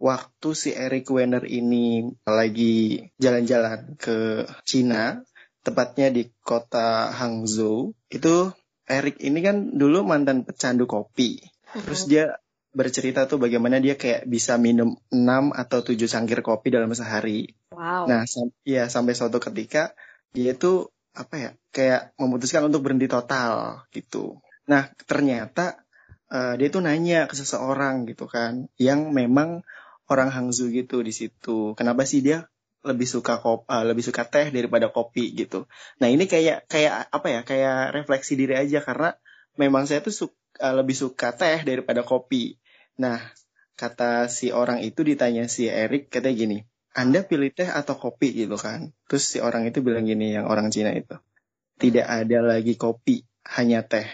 waktu 0.00 0.48
si 0.56 0.72
Eric 0.72 1.12
Weiner 1.12 1.44
ini 1.44 2.08
lagi 2.24 3.04
jalan-jalan 3.20 4.00
ke 4.00 4.48
Cina, 4.64 5.20
tepatnya 5.60 6.08
di 6.08 6.32
kota 6.40 7.12
Hangzhou, 7.12 7.92
itu 8.08 8.52
Eric 8.84 9.20
ini 9.24 9.40
kan 9.40 9.76
dulu 9.76 10.04
mantan 10.04 10.44
pecandu 10.44 10.84
kopi. 10.84 11.40
Terus 11.72 12.06
dia 12.06 12.36
bercerita 12.74 13.30
tuh 13.30 13.38
bagaimana 13.38 13.78
dia 13.78 13.94
kayak 13.94 14.26
bisa 14.26 14.58
minum 14.58 14.98
6 15.08 15.54
atau 15.54 15.78
7 15.80 15.94
cangkir 16.10 16.42
kopi 16.42 16.74
dalam 16.74 16.90
sehari. 16.90 17.54
Wow. 17.70 18.10
Nah, 18.10 18.26
sam 18.26 18.50
ya 18.66 18.90
sampai 18.90 19.14
suatu 19.14 19.38
ketika 19.38 19.94
dia 20.34 20.58
tuh 20.58 20.90
apa 21.14 21.34
ya, 21.38 21.50
kayak 21.70 22.18
memutuskan 22.18 22.66
untuk 22.66 22.82
berhenti 22.82 23.06
total 23.06 23.86
gitu. 23.94 24.42
Nah, 24.66 24.90
ternyata 25.06 25.86
uh, 26.34 26.58
dia 26.58 26.68
tuh 26.74 26.82
nanya 26.82 27.30
ke 27.30 27.38
seseorang 27.38 28.10
gitu 28.10 28.26
kan, 28.26 28.66
yang 28.74 29.14
memang 29.14 29.62
orang 30.10 30.34
Hangzhou 30.34 30.74
gitu 30.74 31.00
di 31.06 31.14
situ. 31.14 31.78
Kenapa 31.78 32.02
sih 32.04 32.20
dia 32.20 32.50
lebih 32.84 33.08
suka 33.08 33.40
kopi, 33.40 33.64
uh, 33.70 33.84
lebih 33.86 34.04
suka 34.04 34.26
teh 34.26 34.50
daripada 34.50 34.90
kopi 34.90 35.32
gitu. 35.32 35.70
Nah, 36.02 36.10
ini 36.10 36.26
kayak 36.26 36.66
kayak 36.66 37.08
apa 37.14 37.26
ya, 37.30 37.40
kayak 37.46 37.94
refleksi 37.94 38.34
diri 38.34 38.58
aja 38.58 38.82
karena 38.82 39.14
memang 39.54 39.86
saya 39.86 40.02
tuh 40.02 40.12
suka, 40.12 40.36
uh, 40.60 40.74
lebih 40.82 40.98
suka 40.98 41.32
teh 41.32 41.62
daripada 41.62 42.02
kopi. 42.02 42.58
Nah, 42.94 43.18
kata 43.74 44.30
si 44.30 44.54
orang 44.54 44.82
itu 44.82 45.02
ditanya 45.02 45.50
si 45.50 45.66
Erik 45.66 46.10
katanya 46.10 46.36
gini, 46.38 46.58
Anda 46.94 47.26
pilih 47.26 47.50
teh 47.50 47.66
atau 47.66 47.98
kopi 47.98 48.30
gitu 48.30 48.54
kan? 48.54 48.94
Terus 49.10 49.24
si 49.26 49.38
orang 49.42 49.66
itu 49.66 49.82
bilang 49.82 50.06
gini, 50.06 50.30
yang 50.30 50.46
orang 50.46 50.70
Cina 50.70 50.94
itu, 50.94 51.18
tidak 51.82 52.06
ada 52.06 52.38
lagi 52.38 52.78
kopi, 52.78 53.26
hanya 53.58 53.82
teh. 53.82 54.06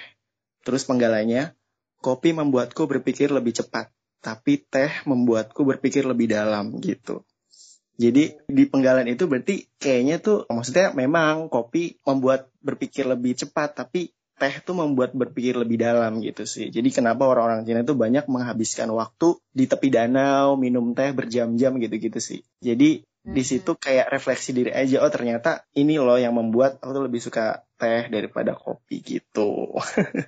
Terus 0.65 0.89
penggalanya, 0.89 1.53
kopi 2.01 2.33
membuatku 2.33 2.89
berpikir 2.89 3.29
lebih 3.29 3.53
cepat, 3.53 3.93
tapi 4.25 4.65
teh 4.65 4.89
membuatku 5.05 5.61
berpikir 5.65 6.09
lebih 6.09 6.33
dalam 6.33 6.81
gitu. 6.81 7.25
Jadi 8.01 8.33
di 8.49 8.65
penggalan 8.65 9.05
itu 9.13 9.29
berarti 9.29 9.69
kayaknya 9.77 10.25
tuh 10.25 10.49
maksudnya 10.49 10.97
memang 10.97 11.53
kopi 11.53 12.01
membuat 12.09 12.49
berpikir 12.65 13.05
lebih 13.05 13.37
cepat, 13.37 13.77
tapi 13.77 14.17
teh 14.41 14.65
tuh 14.65 14.73
membuat 14.73 15.13
berpikir 15.13 15.53
lebih 15.53 15.77
dalam 15.77 16.25
gitu 16.25 16.49
sih. 16.49 16.73
Jadi 16.73 16.89
kenapa 16.89 17.29
orang-orang 17.29 17.69
Cina 17.69 17.85
itu 17.85 17.93
banyak 17.93 18.25
menghabiskan 18.25 18.89
waktu 18.97 19.37
di 19.53 19.69
tepi 19.69 19.93
danau, 19.93 20.57
minum 20.57 20.97
teh 20.97 21.13
berjam-jam 21.13 21.77
gitu-gitu 21.77 22.17
sih. 22.17 22.41
Jadi 22.65 23.05
hmm. 23.05 23.37
di 23.37 23.43
situ 23.45 23.77
kayak 23.77 24.09
refleksi 24.09 24.57
diri 24.57 24.73
aja, 24.73 25.05
oh 25.05 25.13
ternyata 25.13 25.69
ini 25.77 26.01
loh 26.01 26.17
yang 26.17 26.33
membuat 26.33 26.81
aku 26.81 26.91
tuh 26.97 27.05
lebih 27.05 27.21
suka 27.21 27.69
teh 27.77 28.09
daripada 28.09 28.57
kopi 28.57 29.05
gitu. 29.05 29.77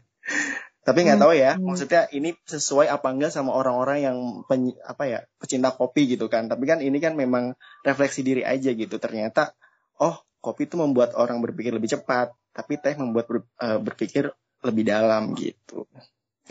Tapi 0.87 0.98
nggak 1.09 1.20
tahu 1.22 1.33
ya, 1.33 1.57
hmm. 1.57 1.64
maksudnya 1.64 2.05
ini 2.12 2.37
sesuai 2.44 2.92
apa 2.92 3.09
enggak 3.16 3.33
sama 3.33 3.57
orang-orang 3.57 4.05
yang 4.05 4.16
pen, 4.44 4.77
apa 4.85 5.09
ya 5.09 5.18
pecinta 5.40 5.72
kopi 5.72 6.05
gitu 6.05 6.29
kan. 6.29 6.53
Tapi 6.53 6.68
kan 6.68 6.85
ini 6.85 7.01
kan 7.01 7.16
memang 7.16 7.57
refleksi 7.81 8.20
diri 8.20 8.44
aja 8.44 8.68
gitu. 8.77 9.01
Ternyata 9.01 9.57
oh 10.05 10.20
kopi 10.42 10.68
itu 10.68 10.77
membuat 10.77 11.16
orang 11.16 11.40
berpikir 11.40 11.72
lebih 11.72 11.88
cepat, 11.96 12.35
tapi 12.53 12.77
teh 12.77 12.95
membuat 12.95 13.27
ber, 13.29 13.38
uh, 13.61 13.81
berpikir 13.81 14.29
lebih 14.62 14.85
dalam 14.87 15.33
gitu. 15.35 15.88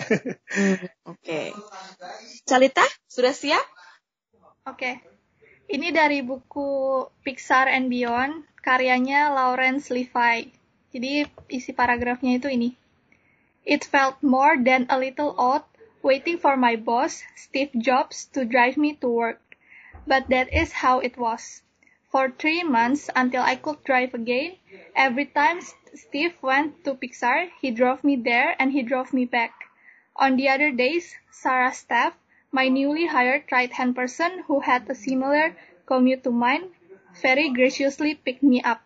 Oke. 0.01 1.21
Okay. 1.21 1.47
Calita, 2.43 2.83
sudah 3.05 3.31
siap? 3.31 3.63
Oke. 4.65 4.75
Okay. 4.75 4.95
Ini 5.71 5.95
dari 5.95 6.19
buku 6.19 7.07
Pixar 7.23 7.71
and 7.71 7.87
Beyond, 7.87 8.43
karyanya 8.59 9.31
Lawrence 9.31 9.87
Levi. 9.87 10.51
Jadi 10.91 11.23
isi 11.47 11.71
paragrafnya 11.71 12.35
itu 12.35 12.51
ini. 12.51 12.75
It 13.63 13.87
felt 13.87 14.19
more 14.19 14.59
than 14.59 14.89
a 14.91 14.99
little 14.99 15.31
odd 15.39 15.63
waiting 16.03 16.41
for 16.41 16.57
my 16.57 16.75
boss, 16.75 17.23
Steve 17.37 17.71
Jobs, 17.77 18.25
to 18.33 18.43
drive 18.43 18.75
me 18.75 18.97
to 18.99 19.07
work. 19.07 19.39
But 20.03 20.27
that 20.27 20.51
is 20.51 20.73
how 20.73 20.99
it 20.99 21.15
was. 21.15 21.61
For 22.11 22.27
three 22.27 22.67
months 22.67 23.07
until 23.15 23.45
I 23.45 23.55
could 23.55 23.85
drive 23.87 24.11
again, 24.13 24.59
every 24.91 25.31
time 25.31 25.61
Steve 25.93 26.35
went 26.41 26.83
to 26.83 26.95
Pixar, 26.95 27.49
he 27.59 27.71
drove 27.71 28.03
me 28.03 28.15
there 28.15 28.55
and 28.59 28.71
he 28.71 28.81
drove 28.81 29.13
me 29.13 29.25
back. 29.25 29.51
On 30.15 30.35
the 30.35 30.49
other 30.49 30.71
days, 30.71 31.15
Sarah 31.31 31.73
Staff, 31.73 32.13
my 32.51 32.67
newly 32.67 33.07
hired 33.07 33.43
right-hand 33.51 33.95
person 33.95 34.43
who 34.47 34.59
had 34.59 34.89
a 34.89 34.95
similar 34.95 35.55
commute 35.85 36.23
to 36.23 36.31
mine, 36.31 36.71
very 37.21 37.49
graciously 37.49 38.15
picked 38.15 38.43
me 38.43 38.63
up. 38.63 38.79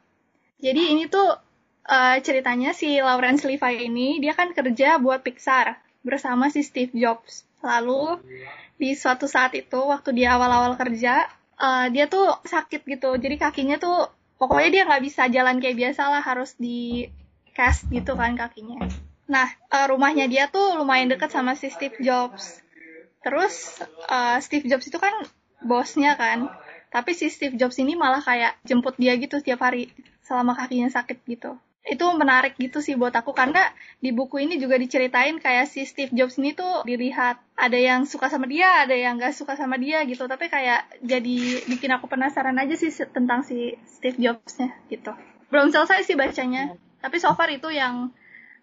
Jadi 0.61 0.97
ini 0.97 1.05
tuh 1.09 1.37
uh, 1.85 2.17
ceritanya 2.21 2.73
si 2.73 2.97
Lawrence 3.01 3.45
Levi 3.45 3.85
ini, 3.85 4.17
dia 4.17 4.33
kan 4.33 4.53
kerja 4.53 4.97
buat 4.97 5.21
Pixar 5.21 5.77
bersama 6.01 6.49
si 6.49 6.65
Steve 6.65 6.93
Jobs. 6.93 7.45
Lalu 7.61 8.21
di 8.77 8.93
suatu 8.93 9.25
saat 9.29 9.53
itu, 9.53 9.77
waktu 9.77 10.13
dia 10.13 10.37
awal-awal 10.37 10.77
kerja, 10.77 11.29
uh, 11.59 11.87
dia 11.91 12.05
tuh 12.07 12.35
sakit 12.43 12.83
gitu 12.83 13.15
jadi 13.15 13.35
kakinya 13.39 13.77
tuh 13.79 14.11
pokoknya 14.45 14.71
dia 14.71 14.83
nggak 14.85 15.03
bisa 15.03 15.23
jalan 15.29 15.57
kayak 15.57 15.77
biasa 15.77 16.01
lah 16.09 16.21
harus 16.21 16.53
di 16.55 17.09
cast 17.57 17.89
gitu 17.89 18.13
kan 18.13 18.37
kakinya. 18.37 18.85
Nah 19.25 19.47
uh, 19.73 19.85
rumahnya 19.89 20.29
dia 20.29 20.45
tuh 20.51 20.77
lumayan 20.77 21.09
dekat 21.09 21.33
sama 21.33 21.57
si 21.57 21.73
Steve 21.73 21.97
Jobs. 22.01 22.61
Terus 23.25 23.81
uh, 24.05 24.37
Steve 24.37 24.69
Jobs 24.69 24.85
itu 24.85 25.01
kan 25.01 25.13
bosnya 25.65 26.13
kan. 26.13 26.53
Tapi 26.93 27.11
si 27.17 27.27
Steve 27.33 27.57
Jobs 27.57 27.81
ini 27.81 27.97
malah 27.97 28.21
kayak 28.21 28.61
jemput 28.63 28.95
dia 29.01 29.17
gitu 29.17 29.41
setiap 29.41 29.65
hari 29.65 29.89
selama 30.21 30.53
kakinya 30.53 30.87
sakit 30.93 31.21
gitu 31.25 31.57
itu 31.85 32.05
menarik 32.17 32.57
gitu 32.57 32.81
sih 32.81 32.97
buat 32.97 33.13
aku 33.13 33.37
karena 33.37 33.69
di 34.01 34.09
buku 34.09 34.41
ini 34.41 34.57
juga 34.57 34.81
diceritain 34.81 35.37
kayak 35.37 35.69
si 35.69 35.85
Steve 35.85 36.09
Jobs 36.17 36.41
ini 36.41 36.57
tuh 36.57 36.81
dilihat 36.81 37.37
ada 37.53 37.77
yang 37.77 38.09
suka 38.09 38.25
sama 38.25 38.49
dia, 38.49 38.83
ada 38.83 38.97
yang 38.97 39.21
gak 39.21 39.37
suka 39.37 39.53
sama 39.53 39.77
dia 39.77 40.01
gitu. 40.09 40.25
Tapi 40.25 40.49
kayak 40.49 41.05
jadi 41.05 41.37
bikin 41.69 41.93
aku 41.93 42.09
penasaran 42.09 42.57
aja 42.57 42.73
sih 42.73 42.89
tentang 42.89 43.45
si 43.45 43.77
Steve 43.85 44.17
Jobsnya 44.17 44.73
gitu. 44.89 45.13
Belum 45.53 45.69
selesai 45.69 46.09
sih 46.09 46.17
bacanya, 46.17 46.73
tapi 47.05 47.21
so 47.21 47.29
far 47.37 47.53
itu 47.53 47.69
yang 47.69 48.09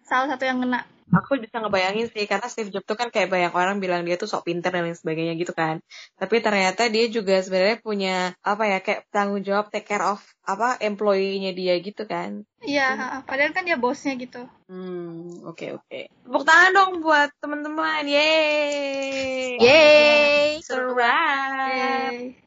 salah 0.03 0.27
satu 0.27 0.43
yang 0.43 0.59
kena 0.59 0.83
aku 1.13 1.37
bisa 1.37 1.61
ngebayangin 1.61 2.09
sih 2.09 2.25
karena 2.25 2.47
Steve 2.49 2.73
Jobs 2.73 2.87
tuh 2.89 2.97
kan 2.97 3.13
kayak 3.13 3.29
banyak 3.29 3.53
orang 3.53 3.77
bilang 3.77 4.01
dia 4.07 4.17
tuh 4.17 4.25
sok 4.25 4.49
pinter 4.49 4.73
dan 4.73 4.87
lain 4.87 4.97
sebagainya 4.97 5.37
gitu 5.37 5.53
kan 5.53 5.83
tapi 6.17 6.41
ternyata 6.41 6.89
dia 6.89 7.05
juga 7.11 7.37
sebenarnya 7.43 7.77
punya 7.83 8.15
apa 8.41 8.63
ya 8.65 8.79
kayak 8.81 9.05
tanggung 9.13 9.45
jawab 9.45 9.69
take 9.69 9.85
care 9.85 10.01
of 10.01 10.19
apa 10.47 10.81
employee-nya 10.81 11.53
dia 11.53 11.77
gitu 11.79 12.09
kan 12.09 12.47
iya 12.63 12.95
hmm. 12.95 13.27
padahal 13.27 13.51
kan 13.51 13.67
dia 13.67 13.75
bosnya 13.75 14.15
gitu. 14.15 14.47
Hmm 14.71 15.43
oke 15.43 15.59
okay, 15.59 15.69
oke. 15.75 15.83
Okay. 15.87 16.03
tepuk 16.09 16.43
tangan 16.47 16.71
dong 16.71 16.91
buat 17.03 17.29
teman-teman. 17.43 18.03
Yeay. 18.07 19.59
Yeay. 19.59 20.63
Surprise. 20.63 22.39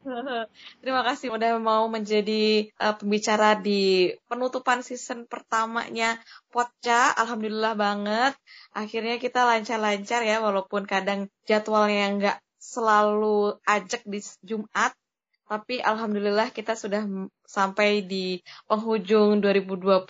terima 0.81 1.01
kasih 1.05 1.29
udah 1.29 1.61
mau 1.61 1.85
menjadi 1.85 2.73
uh, 2.81 2.97
pembicara 2.97 3.53
di 3.59 4.09
penutupan 4.25 4.81
season 4.81 5.29
pertamanya 5.29 6.17
Potca 6.49 7.13
alhamdulillah 7.13 7.77
banget. 7.77 8.33
Akhirnya 8.73 9.21
kita 9.21 9.45
lancar-lancar 9.45 10.25
ya 10.25 10.41
walaupun 10.41 10.89
kadang 10.89 11.29
jadwalnya 11.45 12.05
nggak 12.17 12.37
selalu 12.57 13.61
ajak 13.63 14.01
di 14.03 14.19
Jumat 14.43 14.97
tapi 15.47 15.79
alhamdulillah 15.79 16.51
kita 16.51 16.75
sudah 16.75 17.07
sampai 17.47 18.03
di 18.03 18.43
penghujung 18.67 19.39
2020 19.39 20.03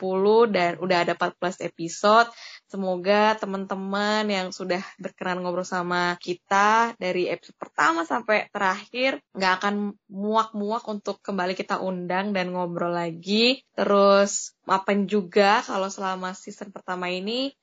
dan 0.50 0.82
udah 0.82 0.98
ada 1.06 1.14
14 1.14 1.62
episode. 1.70 2.28
Semoga 2.66 3.38
teman-teman 3.38 4.26
yang 4.26 4.50
sudah 4.50 4.82
berkenan 4.98 5.46
ngobrol 5.46 5.64
sama 5.64 6.18
kita 6.18 6.98
dari 6.98 7.30
episode 7.30 7.56
pertama 7.62 8.02
sampai 8.04 8.50
terakhir 8.50 9.22
nggak 9.38 9.54
akan 9.62 9.94
muak-muak 10.10 10.84
untuk 10.90 11.22
kembali 11.22 11.54
kita 11.54 11.78
undang 11.78 12.34
dan 12.34 12.50
ngobrol 12.52 12.92
lagi. 12.92 13.62
Terus 13.78 14.58
maafin 14.66 15.06
juga 15.06 15.62
kalau 15.62 15.88
selama 15.94 16.34
season 16.34 16.74
pertama 16.74 17.14
ini 17.14 17.54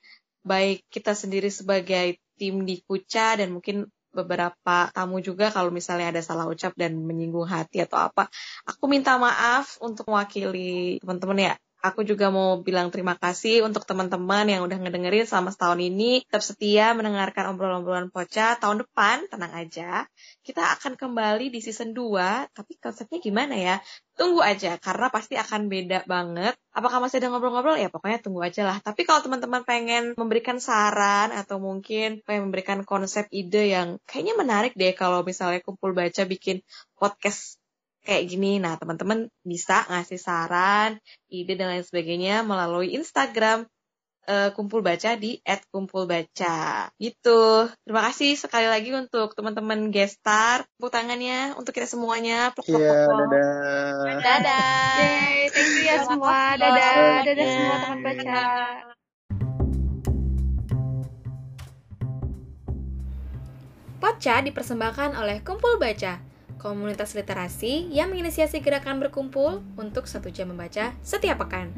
baik 0.46 0.86
kita 0.92 1.18
sendiri 1.18 1.50
sebagai 1.50 2.22
tim 2.38 2.66
di 2.66 2.82
Kuca 2.82 3.38
dan 3.38 3.54
mungkin 3.54 3.88
beberapa 4.14 4.88
tamu 4.94 5.18
juga 5.18 5.50
kalau 5.50 5.74
misalnya 5.74 6.14
ada 6.14 6.22
salah 6.22 6.46
ucap 6.46 6.72
dan 6.78 6.94
menyinggung 6.94 7.44
hati 7.50 7.82
atau 7.82 7.98
apa. 7.98 8.30
Aku 8.64 8.86
minta 8.86 9.18
maaf 9.18 9.76
untuk 9.82 10.06
mewakili 10.08 11.02
teman-teman 11.02 11.52
ya. 11.52 11.54
Aku 11.84 12.00
juga 12.00 12.32
mau 12.32 12.64
bilang 12.64 12.88
terima 12.88 13.12
kasih 13.12 13.60
untuk 13.60 13.84
teman-teman 13.84 14.48
yang 14.48 14.64
udah 14.64 14.80
ngedengerin 14.80 15.28
selama 15.28 15.52
setahun 15.52 15.84
ini. 15.84 16.24
Tetap 16.24 16.40
setia 16.40 16.96
mendengarkan 16.96 17.52
obrolan-obrolan 17.52 18.08
Poca. 18.08 18.56
Tahun 18.56 18.88
depan, 18.88 19.28
tenang 19.28 19.52
aja, 19.52 20.08
kita 20.40 20.64
akan 20.80 20.96
kembali 20.96 21.52
di 21.52 21.60
season 21.60 21.92
2. 21.92 22.56
Tapi 22.56 22.80
konsepnya 22.80 23.20
gimana 23.20 23.52
ya? 23.52 23.76
Tunggu 24.16 24.40
aja, 24.40 24.80
karena 24.80 25.12
pasti 25.12 25.36
akan 25.36 25.68
beda 25.68 26.08
banget. 26.08 26.56
Apakah 26.72 27.04
masih 27.04 27.20
ada 27.20 27.28
ngobrol-ngobrol? 27.36 27.76
Ya 27.76 27.92
pokoknya 27.92 28.24
tunggu 28.24 28.40
aja 28.40 28.64
lah. 28.64 28.80
Tapi 28.80 29.04
kalau 29.04 29.20
teman-teman 29.20 29.68
pengen 29.68 30.16
memberikan 30.16 30.56
saran 30.56 31.36
atau 31.36 31.60
mungkin 31.60 32.24
pengen 32.24 32.48
memberikan 32.48 32.80
konsep 32.88 33.28
ide 33.28 33.68
yang 33.76 34.00
kayaknya 34.08 34.40
menarik 34.40 34.72
deh 34.72 34.96
kalau 34.96 35.20
misalnya 35.20 35.60
kumpul 35.60 35.92
baca 35.92 36.24
bikin 36.24 36.64
podcast 36.96 37.60
kayak 38.04 38.28
gini. 38.28 38.60
Nah, 38.60 38.76
teman-teman 38.76 39.32
bisa 39.42 39.82
ngasih 39.88 40.20
saran, 40.20 41.00
ide, 41.32 41.56
dan 41.56 41.72
lain 41.72 41.82
sebagainya 41.82 42.44
melalui 42.44 42.92
Instagram 42.92 43.64
uh, 44.28 44.50
Kumpul 44.52 44.84
Baca 44.84 45.16
di 45.16 45.40
@kumpulbaca. 45.72 46.92
Gitu. 47.00 47.42
Terima 47.84 48.02
kasih 48.04 48.36
sekali 48.36 48.68
lagi 48.68 48.92
untuk 48.92 49.32
teman-teman 49.32 49.88
gestar. 49.88 50.68
Tepuk 50.76 50.92
tangannya 50.92 51.56
untuk 51.56 51.72
kita 51.72 51.88
semuanya. 51.88 52.52
Iya, 52.68 52.76
yeah, 52.76 53.08
dadah. 53.08 54.20
Dadah. 54.20 54.96
Yay, 55.00 55.36
thank 55.50 55.70
you 55.72 55.82
ya 55.88 55.96
semua. 56.04 56.38
Dadah. 56.60 57.24
Dadah 57.24 57.46
semua 57.48 57.76
teman 57.80 57.98
baca. 58.04 58.42
Poca 64.04 64.34
dipersembahkan 64.44 65.16
oleh 65.16 65.40
Kumpul 65.40 65.80
Baca 65.80 66.33
komunitas 66.64 67.12
literasi 67.12 67.92
yang 67.92 68.08
menginisiasi 68.08 68.64
gerakan 68.64 68.96
berkumpul 69.04 69.60
untuk 69.76 70.08
satu 70.08 70.32
jam 70.32 70.48
membaca 70.48 70.96
setiap 71.04 71.44
pekan. 71.44 71.68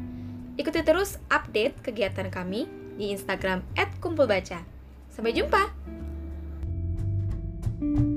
Ikuti 0.55 0.79
terus 0.87 1.19
update 1.27 1.75
kegiatan 1.83 2.31
kami 2.31 2.71
di 2.95 3.11
Instagram 3.11 3.67
@kumpulbaca. 3.99 4.63
Sampai 5.11 5.35
jumpa. 5.35 5.75
thank 7.77 8.01
you 8.01 8.16